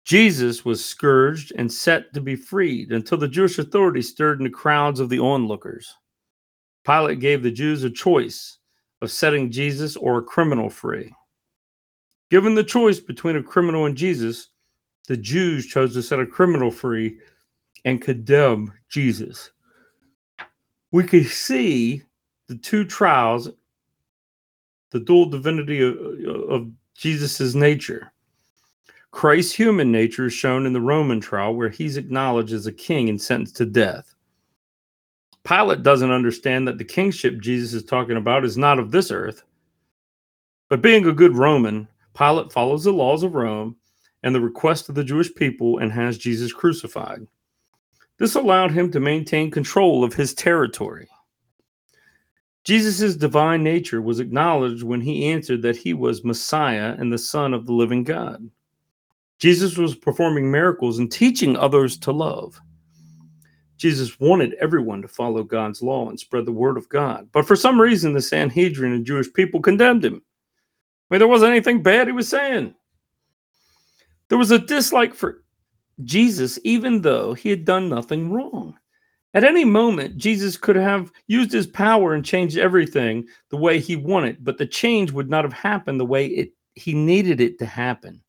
Jesus 0.04 0.64
was 0.64 0.84
scourged 0.84 1.52
and 1.56 1.72
set 1.72 2.12
to 2.12 2.20
be 2.20 2.36
freed 2.36 2.92
until 2.92 3.16
the 3.16 3.28
Jewish 3.28 3.58
authorities 3.58 4.10
stirred 4.10 4.38
in 4.38 4.44
the 4.44 4.50
crowds 4.50 5.00
of 5.00 5.08
the 5.08 5.18
onlookers. 5.18 5.94
Pilate 6.84 7.20
gave 7.20 7.42
the 7.42 7.50
Jews 7.50 7.84
a 7.84 7.90
choice 7.90 8.58
of 9.00 9.10
setting 9.10 9.50
Jesus 9.50 9.96
or 9.96 10.18
a 10.18 10.22
criminal 10.22 10.68
free. 10.68 11.14
Given 12.30 12.54
the 12.54 12.64
choice 12.64 13.00
between 13.00 13.36
a 13.36 13.42
criminal 13.42 13.86
and 13.86 13.96
Jesus, 13.96 14.50
the 15.08 15.16
Jews 15.16 15.66
chose 15.66 15.94
to 15.94 16.02
set 16.02 16.20
a 16.20 16.26
criminal 16.26 16.70
free 16.70 17.18
and 17.84 18.00
condemn 18.00 18.72
Jesus. 18.88 19.50
we 20.92 21.02
could 21.04 21.26
see 21.26 22.02
the 22.46 22.56
two 22.56 22.84
trials, 22.84 23.50
the 24.90 25.00
dual 25.00 25.26
divinity 25.26 25.82
of, 25.82 25.96
of 26.48 26.70
Jesus' 26.94 27.54
nature. 27.54 28.12
Christ's 29.10 29.54
human 29.54 29.92
nature 29.92 30.26
is 30.26 30.32
shown 30.32 30.66
in 30.66 30.72
the 30.72 30.80
Roman 30.80 31.20
trial, 31.20 31.54
where 31.54 31.68
he's 31.68 31.96
acknowledged 31.96 32.52
as 32.52 32.66
a 32.66 32.72
king 32.72 33.08
and 33.08 33.20
sentenced 33.20 33.56
to 33.56 33.64
death. 33.64 34.14
Pilate 35.44 35.82
doesn't 35.82 36.10
understand 36.10 36.66
that 36.66 36.78
the 36.78 36.84
kingship 36.84 37.40
Jesus 37.40 37.74
is 37.74 37.84
talking 37.84 38.16
about 38.16 38.44
is 38.44 38.56
not 38.56 38.78
of 38.78 38.90
this 38.90 39.10
earth. 39.10 39.44
But 40.68 40.82
being 40.82 41.06
a 41.06 41.12
good 41.12 41.36
Roman, 41.36 41.86
Pilate 42.16 42.50
follows 42.50 42.84
the 42.84 42.92
laws 42.92 43.22
of 43.22 43.34
Rome 43.34 43.76
and 44.22 44.34
the 44.34 44.40
request 44.40 44.88
of 44.88 44.94
the 44.94 45.04
Jewish 45.04 45.32
people 45.34 45.78
and 45.78 45.92
has 45.92 46.18
Jesus 46.18 46.52
crucified. 46.52 47.26
This 48.18 48.34
allowed 48.34 48.70
him 48.70 48.90
to 48.92 49.00
maintain 49.00 49.50
control 49.50 50.02
of 50.02 50.14
his 50.14 50.34
territory. 50.34 51.08
Jesus' 52.64 53.14
divine 53.14 53.62
nature 53.62 54.00
was 54.00 54.20
acknowledged 54.20 54.82
when 54.82 55.00
he 55.00 55.26
answered 55.26 55.60
that 55.62 55.76
he 55.76 55.92
was 55.92 56.24
Messiah 56.24 56.94
and 56.98 57.12
the 57.12 57.18
Son 57.18 57.52
of 57.52 57.66
the 57.66 57.72
living 57.72 58.04
God. 58.04 58.50
Jesus 59.38 59.76
was 59.76 59.94
performing 59.94 60.50
miracles 60.50 60.98
and 60.98 61.12
teaching 61.12 61.56
others 61.56 61.98
to 61.98 62.12
love. 62.12 62.58
Jesus 63.76 64.18
wanted 64.18 64.54
everyone 64.54 65.02
to 65.02 65.08
follow 65.08 65.42
God's 65.42 65.82
law 65.82 66.08
and 66.08 66.18
spread 66.18 66.46
the 66.46 66.52
word 66.52 66.78
of 66.78 66.88
God. 66.88 67.28
But 67.32 67.46
for 67.46 67.56
some 67.56 67.78
reason, 67.78 68.14
the 68.14 68.22
Sanhedrin 68.22 68.92
and 68.92 69.04
Jewish 69.04 69.30
people 69.32 69.60
condemned 69.60 70.04
him. 70.04 70.22
I 71.10 71.14
mean, 71.14 71.18
there 71.18 71.28
wasn't 71.28 71.50
anything 71.50 71.82
bad 71.82 72.06
he 72.06 72.12
was 72.12 72.28
saying. 72.28 72.74
There 74.28 74.38
was 74.38 74.52
a 74.52 74.58
dislike 74.58 75.12
for 75.12 75.42
Jesus, 76.02 76.58
even 76.64 77.02
though 77.02 77.34
he 77.34 77.50
had 77.50 77.66
done 77.66 77.90
nothing 77.90 78.32
wrong. 78.32 78.78
At 79.34 79.42
any 79.44 79.64
moment, 79.64 80.16
Jesus 80.16 80.56
could 80.56 80.76
have 80.76 81.10
used 81.26 81.50
his 81.50 81.66
power 81.66 82.14
and 82.14 82.24
changed 82.24 82.56
everything 82.56 83.26
the 83.50 83.56
way 83.56 83.80
he 83.80 83.96
wanted, 83.96 84.44
but 84.44 84.58
the 84.58 84.66
change 84.66 85.10
would 85.10 85.28
not 85.28 85.44
have 85.44 85.52
happened 85.52 85.98
the 85.98 86.06
way 86.06 86.26
it 86.26 86.52
he 86.76 86.94
needed 86.94 87.40
it 87.40 87.58
to 87.58 87.66
happen. 87.66 88.20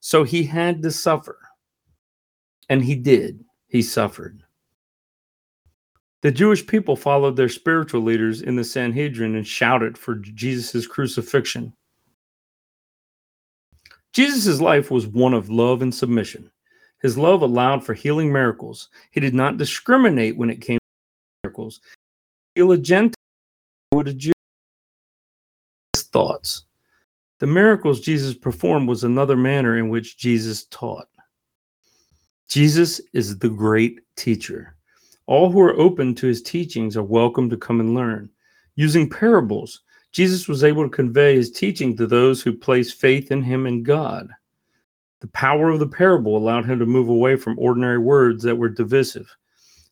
So 0.00 0.24
he 0.24 0.42
had 0.44 0.82
to 0.82 0.90
suffer. 0.90 1.38
And 2.68 2.82
he 2.82 2.94
did. 2.94 3.44
He 3.68 3.82
suffered. 3.82 4.42
The 6.22 6.30
Jewish 6.30 6.66
people 6.66 6.96
followed 6.96 7.36
their 7.36 7.50
spiritual 7.50 8.02
leaders 8.02 8.40
in 8.40 8.56
the 8.56 8.64
Sanhedrin 8.64 9.34
and 9.34 9.46
shouted 9.46 9.98
for 9.98 10.14
Jesus' 10.16 10.86
crucifixion. 10.86 11.74
Jesus' 14.14 14.60
life 14.60 14.90
was 14.90 15.06
one 15.06 15.34
of 15.34 15.50
love 15.50 15.82
and 15.82 15.94
submission. 15.94 16.50
His 17.04 17.18
love 17.18 17.42
allowed 17.42 17.84
for 17.84 17.92
healing 17.92 18.32
miracles. 18.32 18.88
He 19.10 19.20
did 19.20 19.34
not 19.34 19.58
discriminate 19.58 20.38
when 20.38 20.48
it 20.48 20.62
came 20.62 20.78
to 20.78 21.46
miracles. 21.46 21.82
Heal 22.54 22.72
a 22.72 22.78
Gentile 22.78 23.12
would 23.92 24.08
a 24.08 24.14
Jew. 24.14 24.32
His 25.92 26.04
thoughts. 26.04 26.64
The 27.40 27.46
miracles 27.46 28.00
Jesus 28.00 28.34
performed 28.34 28.88
was 28.88 29.04
another 29.04 29.36
manner 29.36 29.76
in 29.76 29.90
which 29.90 30.16
Jesus 30.16 30.64
taught. 30.64 31.08
Jesus 32.48 33.02
is 33.12 33.38
the 33.38 33.50
great 33.50 34.00
teacher. 34.16 34.74
All 35.26 35.50
who 35.50 35.60
are 35.60 35.78
open 35.78 36.14
to 36.14 36.26
his 36.26 36.40
teachings 36.40 36.96
are 36.96 37.02
welcome 37.02 37.50
to 37.50 37.58
come 37.58 37.80
and 37.80 37.94
learn. 37.94 38.30
Using 38.76 39.10
parables, 39.10 39.82
Jesus 40.12 40.48
was 40.48 40.64
able 40.64 40.84
to 40.84 40.88
convey 40.88 41.36
his 41.36 41.50
teaching 41.50 41.94
to 41.98 42.06
those 42.06 42.40
who 42.40 42.56
place 42.56 42.90
faith 42.90 43.30
in 43.30 43.42
him 43.42 43.66
and 43.66 43.84
God. 43.84 44.30
The 45.24 45.30
power 45.30 45.70
of 45.70 45.78
the 45.78 45.88
parable 45.88 46.36
allowed 46.36 46.66
him 46.66 46.78
to 46.80 46.84
move 46.84 47.08
away 47.08 47.36
from 47.36 47.58
ordinary 47.58 47.96
words 47.96 48.42
that 48.42 48.56
were 48.56 48.68
divisive. 48.68 49.34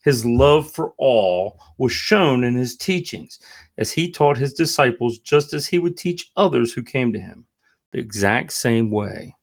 His 0.04 0.26
love 0.26 0.70
for 0.70 0.92
all 0.98 1.58
was 1.78 1.90
shown 1.90 2.44
in 2.44 2.54
his 2.54 2.76
teachings 2.76 3.38
as 3.78 3.90
he 3.90 4.12
taught 4.12 4.36
his 4.36 4.52
disciples 4.52 5.20
just 5.20 5.54
as 5.54 5.66
he 5.66 5.78
would 5.78 5.96
teach 5.96 6.30
others 6.36 6.74
who 6.74 6.82
came 6.82 7.14
to 7.14 7.18
him, 7.18 7.46
the 7.92 7.98
exact 7.98 8.52
same 8.52 8.90
way. 8.90 9.34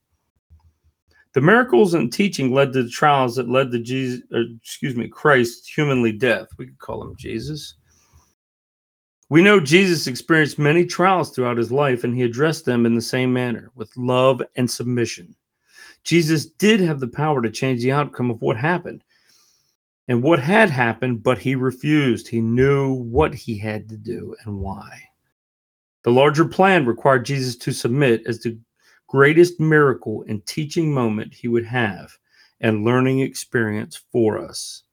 The 1.34 1.41
miracles 1.41 1.95
and 1.95 2.13
teaching 2.13 2.54
led 2.54 2.71
to 2.73 2.84
the 2.84 2.89
trials 2.91 3.36
that 3.38 3.49
led 3.49 3.71
to 3.71 3.80
Jesus, 3.80 4.21
er, 4.32 4.43
excuse 4.62 4.95
me, 4.95 5.08
Christ's 5.08 5.67
humanly 5.67 6.12
death. 6.12 6.49
We 6.60 6.67
could 6.67 6.78
call 6.78 7.02
him 7.02 7.15
Jesus. 7.17 7.73
We 9.30 9.41
know 9.41 9.60
Jesus 9.60 10.06
experienced 10.06 10.60
many 10.60 10.86
trials 10.86 11.32
throughout 11.32 11.58
his 11.58 11.71
life, 11.71 12.04
and 12.04 12.15
he 12.15 12.21
addressed 12.21 12.65
them 12.65 12.86
in 12.86 12.93
the 12.93 13.02
same 13.02 13.34
manner 13.34 13.71
with 13.73 13.91
love 13.97 14.43
and 14.56 14.69
submission. 14.69 15.36
Jesus 16.03 16.45
did 16.45 16.79
have 16.79 16.99
the 16.99 17.07
power 17.07 17.41
to 17.41 17.51
change 17.51 17.81
the 17.81 17.91
outcome 17.91 18.31
of 18.31 18.41
what 18.41 18.57
happened 18.57 19.03
and 20.07 20.23
what 20.23 20.39
had 20.39 20.69
happened, 20.69 21.21
but 21.21 21.38
he 21.38 21.55
refused. 21.55 22.27
He 22.27 22.41
knew 22.41 22.93
what 22.93 23.33
he 23.35 23.57
had 23.57 23.88
to 23.89 23.97
do 23.97 24.35
and 24.45 24.59
why. 24.59 25.01
The 26.03 26.12
larger 26.12 26.45
plan 26.45 26.85
required 26.85 27.25
Jesus 27.25 27.55
to 27.57 27.71
submit 27.71 28.23
as 28.25 28.39
the 28.39 28.57
greatest 29.07 29.59
miracle 29.59 30.23
and 30.27 30.45
teaching 30.45 30.93
moment 30.93 31.33
he 31.33 31.47
would 31.47 31.65
have 31.65 32.12
and 32.62 32.83
learning 32.83 33.19
experience 33.19 34.01
for 34.12 34.39
us. 34.39 34.83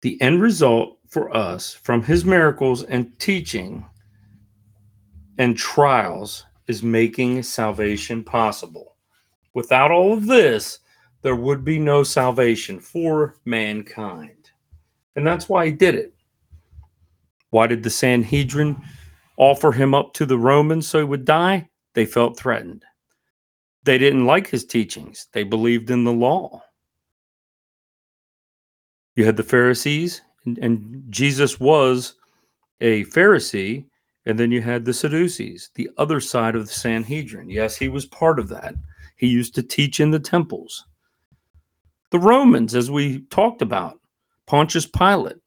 The 0.00 0.20
end 0.20 0.42
result 0.42 0.98
for 1.08 1.34
us 1.36 1.72
from 1.72 2.02
his 2.02 2.24
miracles 2.24 2.82
and 2.82 3.16
teaching 3.18 3.84
and 5.38 5.56
trials 5.56 6.44
is 6.68 6.82
making 6.82 7.42
salvation 7.42 8.22
possible. 8.22 8.96
Without 9.54 9.90
all 9.90 10.12
of 10.12 10.26
this, 10.26 10.78
there 11.22 11.36
would 11.36 11.64
be 11.64 11.78
no 11.78 12.02
salvation 12.02 12.80
for 12.80 13.36
mankind. 13.44 14.50
And 15.16 15.26
that's 15.26 15.48
why 15.48 15.66
he 15.66 15.72
did 15.72 15.94
it. 15.94 16.14
Why 17.50 17.66
did 17.66 17.82
the 17.82 17.90
Sanhedrin 17.90 18.80
offer 19.36 19.72
him 19.72 19.94
up 19.94 20.14
to 20.14 20.26
the 20.26 20.38
Romans 20.38 20.86
so 20.86 20.98
he 20.98 21.04
would 21.04 21.24
die? 21.24 21.68
They 21.94 22.06
felt 22.06 22.38
threatened. 22.38 22.84
They 23.84 23.98
didn't 23.98 24.26
like 24.26 24.46
his 24.46 24.64
teachings, 24.64 25.26
they 25.32 25.42
believed 25.42 25.90
in 25.90 26.04
the 26.04 26.12
law. 26.12 26.62
You 29.16 29.26
had 29.26 29.36
the 29.36 29.42
Pharisees, 29.42 30.22
and, 30.46 31.04
Jesus 31.10 31.60
was 31.60 32.14
a 32.80 33.04
Pharisee, 33.06 33.84
and 34.26 34.38
then 34.38 34.52
you 34.52 34.60
had 34.60 34.84
the 34.84 34.94
Sadducees, 34.94 35.70
the 35.74 35.90
other 35.98 36.20
side 36.20 36.54
of 36.54 36.66
the 36.66 36.72
Sanhedrin. 36.72 37.50
Yes, 37.50 37.76
he 37.76 37.88
was 37.88 38.06
part 38.06 38.38
of 38.38 38.48
that. 38.48 38.74
He 39.16 39.26
used 39.26 39.54
to 39.56 39.62
teach 39.62 40.00
in 40.00 40.10
the 40.10 40.20
temples. 40.20 40.84
The 42.10 42.18
Romans, 42.18 42.74
as 42.74 42.90
we 42.90 43.20
talked 43.30 43.62
about, 43.62 43.98
Pontius 44.46 44.86
Pilate 44.86 45.38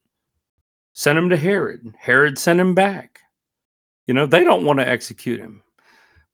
sent 0.92 1.18
him 1.18 1.28
to 1.30 1.36
Herod. 1.36 1.94
Herod 1.98 2.38
sent 2.38 2.60
him 2.60 2.74
back. 2.74 3.20
You 4.06 4.14
know, 4.14 4.26
they 4.26 4.44
don't 4.44 4.64
want 4.64 4.78
to 4.80 4.88
execute 4.88 5.40
him. 5.40 5.62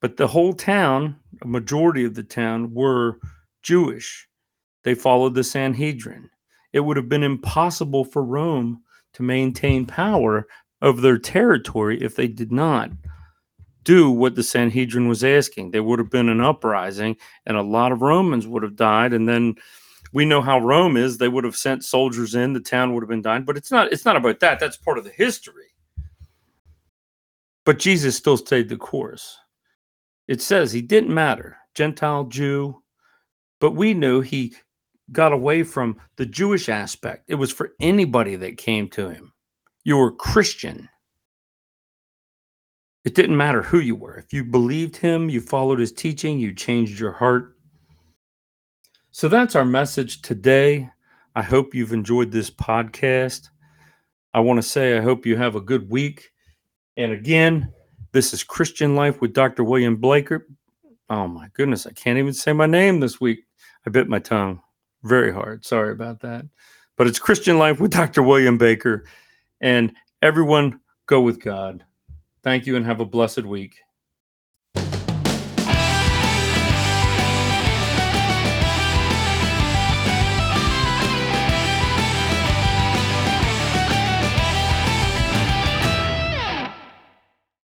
But 0.00 0.16
the 0.16 0.26
whole 0.26 0.52
town, 0.52 1.16
a 1.42 1.46
majority 1.46 2.04
of 2.04 2.14
the 2.14 2.22
town, 2.22 2.74
were 2.74 3.18
Jewish. 3.62 4.28
They 4.82 4.94
followed 4.94 5.34
the 5.34 5.44
Sanhedrin. 5.44 6.28
It 6.72 6.80
would 6.80 6.96
have 6.96 7.08
been 7.08 7.22
impossible 7.22 8.04
for 8.04 8.24
Rome 8.24 8.82
to 9.12 9.22
maintain 9.22 9.86
power 9.86 10.46
of 10.82 11.00
their 11.00 11.16
territory 11.16 12.02
if 12.02 12.16
they 12.16 12.26
did 12.26 12.52
not 12.52 12.90
do 13.84 14.10
what 14.10 14.34
the 14.34 14.42
Sanhedrin 14.42 15.08
was 15.08 15.24
asking. 15.24 15.70
There 15.70 15.82
would 15.82 15.98
have 15.98 16.10
been 16.10 16.28
an 16.28 16.40
uprising, 16.40 17.16
and 17.46 17.56
a 17.56 17.62
lot 17.62 17.92
of 17.92 18.02
Romans 18.02 18.46
would 18.46 18.62
have 18.62 18.76
died. 18.76 19.12
And 19.12 19.28
then 19.28 19.54
we 20.12 20.24
know 20.24 20.42
how 20.42 20.58
Rome 20.58 20.96
is; 20.96 21.16
they 21.18 21.28
would 21.28 21.44
have 21.44 21.56
sent 21.56 21.84
soldiers 21.84 22.34
in. 22.34 22.52
The 22.52 22.60
town 22.60 22.92
would 22.92 23.02
have 23.02 23.08
been 23.08 23.22
dying. 23.22 23.44
But 23.44 23.56
it's 23.56 23.70
not. 23.70 23.92
It's 23.92 24.04
not 24.04 24.16
about 24.16 24.40
that. 24.40 24.60
That's 24.60 24.76
part 24.76 24.98
of 24.98 25.04
the 25.04 25.10
history. 25.10 25.72
But 27.64 27.78
Jesus 27.78 28.16
still 28.16 28.36
stayed 28.36 28.68
the 28.68 28.76
course. 28.76 29.38
It 30.26 30.42
says 30.42 30.72
he 30.72 30.82
didn't 30.82 31.14
matter, 31.14 31.58
Gentile, 31.74 32.24
Jew, 32.24 32.82
but 33.60 33.72
we 33.72 33.94
knew 33.94 34.20
he 34.20 34.54
got 35.12 35.32
away 35.32 35.62
from 35.62 36.00
the 36.16 36.26
Jewish 36.26 36.68
aspect. 36.68 37.24
It 37.28 37.36
was 37.36 37.52
for 37.52 37.72
anybody 37.80 38.34
that 38.36 38.56
came 38.56 38.88
to 38.90 39.10
him 39.10 39.31
you 39.84 39.96
were 39.96 40.12
Christian. 40.12 40.88
It 43.04 43.14
didn't 43.14 43.36
matter 43.36 43.62
who 43.62 43.80
you 43.80 43.96
were. 43.96 44.16
If 44.16 44.32
you 44.32 44.44
believed 44.44 44.96
him, 44.96 45.28
you 45.28 45.40
followed 45.40 45.80
his 45.80 45.92
teaching, 45.92 46.38
you 46.38 46.54
changed 46.54 47.00
your 47.00 47.12
heart. 47.12 47.56
So 49.10 49.28
that's 49.28 49.56
our 49.56 49.64
message 49.64 50.22
today. 50.22 50.88
I 51.34 51.42
hope 51.42 51.74
you've 51.74 51.92
enjoyed 51.92 52.30
this 52.30 52.50
podcast. 52.50 53.48
I 54.34 54.40
want 54.40 54.58
to 54.58 54.62
say 54.62 54.96
I 54.96 55.00
hope 55.00 55.26
you 55.26 55.36
have 55.36 55.56
a 55.56 55.60
good 55.60 55.90
week. 55.90 56.30
And 56.96 57.12
again, 57.12 57.72
this 58.12 58.32
is 58.32 58.44
Christian 58.44 58.94
Life 58.94 59.20
with 59.20 59.32
Dr. 59.32 59.64
William 59.64 59.96
Blaker. 59.96 60.46
Oh 61.10 61.26
my 61.26 61.48
goodness, 61.54 61.86
I 61.86 61.92
can't 61.92 62.18
even 62.18 62.32
say 62.32 62.52
my 62.52 62.66
name 62.66 63.00
this 63.00 63.20
week. 63.20 63.40
I 63.86 63.90
bit 63.90 64.08
my 64.08 64.18
tongue 64.18 64.62
very 65.02 65.32
hard. 65.32 65.64
Sorry 65.64 65.92
about 65.92 66.20
that. 66.20 66.46
But 66.96 67.06
it's 67.06 67.18
Christian 67.18 67.58
Life 67.58 67.80
with 67.80 67.90
Dr. 67.90 68.22
William 68.22 68.58
Baker. 68.58 69.04
And 69.62 69.92
everyone, 70.20 70.80
go 71.06 71.20
with 71.20 71.40
God. 71.40 71.84
Thank 72.42 72.66
you 72.66 72.76
and 72.76 72.84
have 72.84 73.00
a 73.00 73.06
blessed 73.06 73.44
week. 73.44 73.76